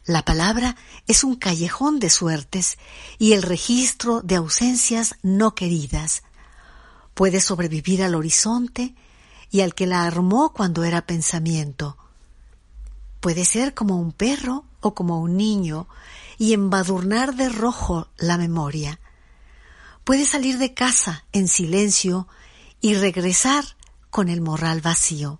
La 0.05 0.23
palabra 0.23 0.77
es 1.05 1.25
un 1.25 1.35
callejón 1.35 1.99
de 1.99 2.09
suertes 2.09 2.77
y 3.19 3.33
el 3.33 3.41
registro 3.43 4.21
de 4.21 4.35
ausencias 4.35 5.15
no 5.21 5.53
queridas. 5.53 6.23
Puede 7.13 7.41
sobrevivir 7.41 8.03
al 8.03 8.15
horizonte 8.15 8.95
y 9.49 9.59
al 9.59 9.75
que 9.75 9.85
la 9.85 10.05
armó 10.05 10.53
cuando 10.53 10.85
era 10.85 11.05
pensamiento. 11.05 11.97
Puede 13.21 13.45
ser 13.45 13.75
como 13.75 13.97
un 13.97 14.11
perro 14.11 14.65
o 14.81 14.95
como 14.95 15.21
un 15.21 15.37
niño 15.37 15.87
y 16.39 16.53
embadurnar 16.53 17.35
de 17.35 17.49
rojo 17.49 18.09
la 18.17 18.37
memoria. 18.39 18.99
Puede 20.03 20.25
salir 20.25 20.57
de 20.57 20.73
casa 20.73 21.23
en 21.31 21.47
silencio 21.47 22.27
y 22.81 22.95
regresar 22.95 23.63
con 24.09 24.27
el 24.27 24.41
morral 24.41 24.81
vacío. 24.81 25.39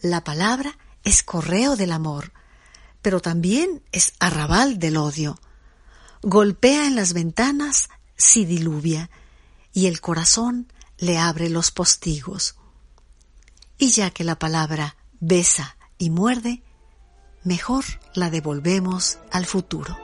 La 0.00 0.24
palabra 0.24 0.78
es 1.04 1.22
correo 1.22 1.76
del 1.76 1.92
amor, 1.92 2.32
pero 3.02 3.20
también 3.20 3.82
es 3.92 4.14
arrabal 4.18 4.78
del 4.78 4.96
odio. 4.96 5.38
Golpea 6.22 6.86
en 6.86 6.96
las 6.96 7.12
ventanas 7.12 7.90
si 8.16 8.46
diluvia, 8.46 9.10
y 9.74 9.86
el 9.86 10.00
corazón 10.00 10.72
le 10.96 11.18
abre 11.18 11.50
los 11.50 11.70
postigos. 11.70 12.56
Y 13.76 13.90
ya 13.90 14.10
que 14.10 14.24
la 14.24 14.38
palabra 14.38 14.96
besa 15.20 15.76
y 16.00 16.10
muerde, 16.10 16.64
mejor 17.44 17.84
la 18.14 18.30
devolvemos 18.30 19.18
al 19.30 19.46
futuro. 19.46 19.96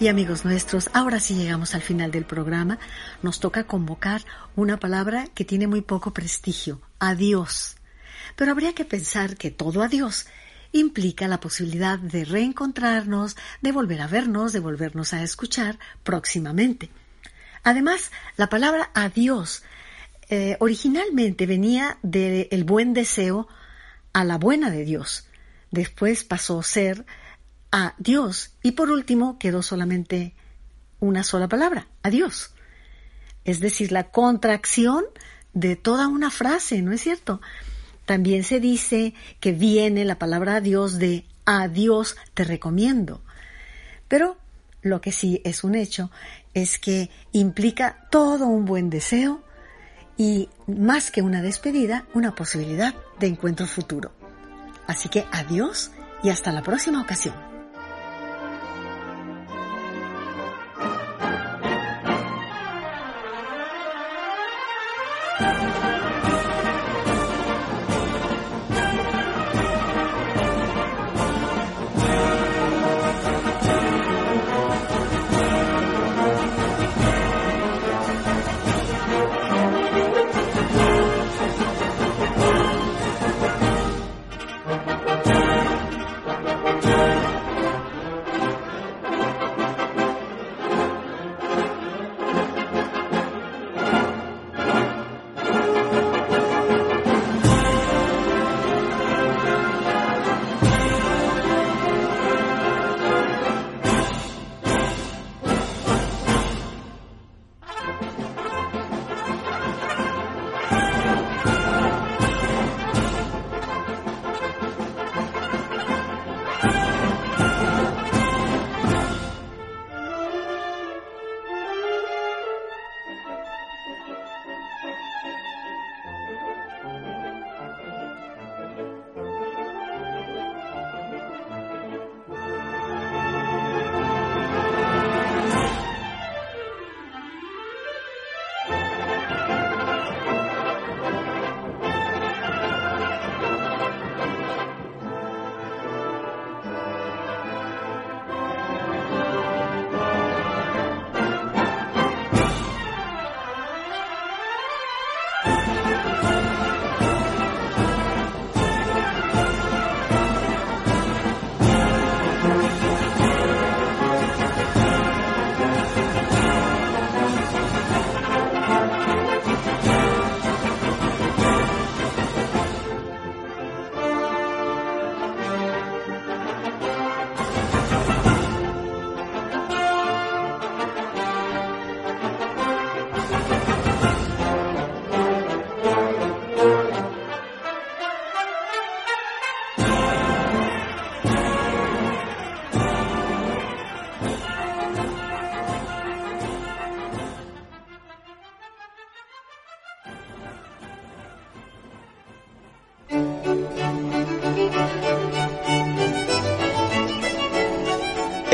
Y 0.00 0.08
amigos 0.08 0.46
nuestros, 0.46 0.88
ahora 0.94 1.20
sí 1.20 1.34
llegamos 1.34 1.74
al 1.74 1.82
final 1.82 2.10
del 2.10 2.24
programa. 2.24 2.78
Nos 3.22 3.38
toca 3.38 3.64
convocar 3.64 4.24
una 4.56 4.78
palabra 4.78 5.26
que 5.34 5.44
tiene 5.44 5.66
muy 5.66 5.82
poco 5.82 6.14
prestigio, 6.14 6.80
adiós. 6.98 7.76
Pero 8.34 8.50
habría 8.50 8.72
que 8.72 8.86
pensar 8.86 9.36
que 9.36 9.50
todo 9.50 9.82
adiós 9.82 10.26
implica 10.72 11.28
la 11.28 11.38
posibilidad 11.38 11.98
de 11.98 12.24
reencontrarnos, 12.24 13.36
de 13.60 13.72
volver 13.72 14.00
a 14.00 14.06
vernos, 14.06 14.54
de 14.54 14.60
volvernos 14.60 15.12
a 15.12 15.22
escuchar 15.22 15.78
próximamente. 16.02 16.88
Además, 17.62 18.10
la 18.38 18.48
palabra 18.48 18.90
adiós 18.94 19.64
eh, 20.30 20.56
originalmente 20.60 21.44
venía 21.44 21.98
del 22.00 22.64
buen 22.64 22.94
deseo 22.94 23.48
a 24.14 24.24
la 24.24 24.38
buena 24.38 24.70
de 24.70 24.82
Dios. 24.86 25.26
Después 25.70 26.24
pasó 26.24 26.60
a 26.60 26.62
ser 26.62 27.04
a 27.70 27.94
Dios. 27.98 28.52
Y 28.62 28.72
por 28.72 28.90
último 28.90 29.38
quedó 29.38 29.62
solamente 29.62 30.34
una 30.98 31.24
sola 31.24 31.48
palabra, 31.48 31.88
adiós. 32.02 32.52
Es 33.44 33.60
decir, 33.60 33.92
la 33.92 34.10
contracción 34.10 35.04
de 35.52 35.76
toda 35.76 36.08
una 36.08 36.30
frase, 36.30 36.82
¿no 36.82 36.92
es 36.92 37.00
cierto? 37.00 37.40
También 38.04 38.44
se 38.44 38.60
dice 38.60 39.14
que 39.40 39.52
viene 39.52 40.04
la 40.04 40.18
palabra 40.18 40.56
adiós 40.56 40.98
de 40.98 41.24
adiós 41.44 42.16
te 42.34 42.44
recomiendo. 42.44 43.22
Pero 44.08 44.36
lo 44.82 45.00
que 45.00 45.12
sí 45.12 45.40
es 45.44 45.64
un 45.64 45.74
hecho 45.74 46.10
es 46.54 46.78
que 46.78 47.10
implica 47.32 48.08
todo 48.10 48.46
un 48.46 48.64
buen 48.64 48.90
deseo 48.90 49.42
y 50.16 50.48
más 50.66 51.10
que 51.10 51.22
una 51.22 51.42
despedida, 51.42 52.06
una 52.14 52.34
posibilidad 52.34 52.94
de 53.18 53.28
encuentro 53.28 53.66
futuro. 53.66 54.12
Así 54.86 55.08
que 55.08 55.24
adiós 55.32 55.92
y 56.22 56.30
hasta 56.30 56.52
la 56.52 56.62
próxima 56.62 57.00
ocasión. 57.00 57.49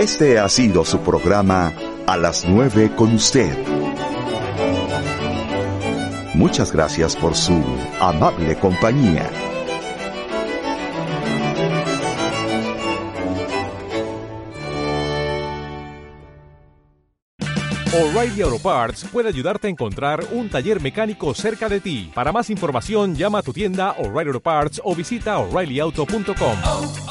Este 0.06 0.38
ha 0.38 0.48
sido 0.48 0.84
su 0.84 1.00
programa 1.00 1.72
A 2.06 2.16
las 2.16 2.44
9 2.46 2.92
con 2.94 3.12
usted. 3.12 3.52
Muchas 6.32 6.70
gracias 6.70 7.16
por 7.16 7.34
su 7.34 7.60
amable 7.98 8.56
compañía. 8.56 9.28
O'Reilly 17.92 18.42
Auto 18.42 18.60
Parts 18.60 19.06
puede 19.10 19.28
ayudarte 19.28 19.66
a 19.66 19.70
encontrar 19.70 20.24
un 20.30 20.48
taller 20.48 20.80
mecánico 20.80 21.34
cerca 21.34 21.68
de 21.68 21.80
ti. 21.80 22.12
Para 22.14 22.30
más 22.30 22.48
información, 22.48 23.16
llama 23.16 23.40
a 23.40 23.42
tu 23.42 23.52
tienda 23.52 23.90
O'Reilly 23.98 24.28
Auto 24.28 24.40
Parts 24.40 24.80
o 24.84 24.94
visita 24.94 25.38
oreillyauto.com. 25.38 27.05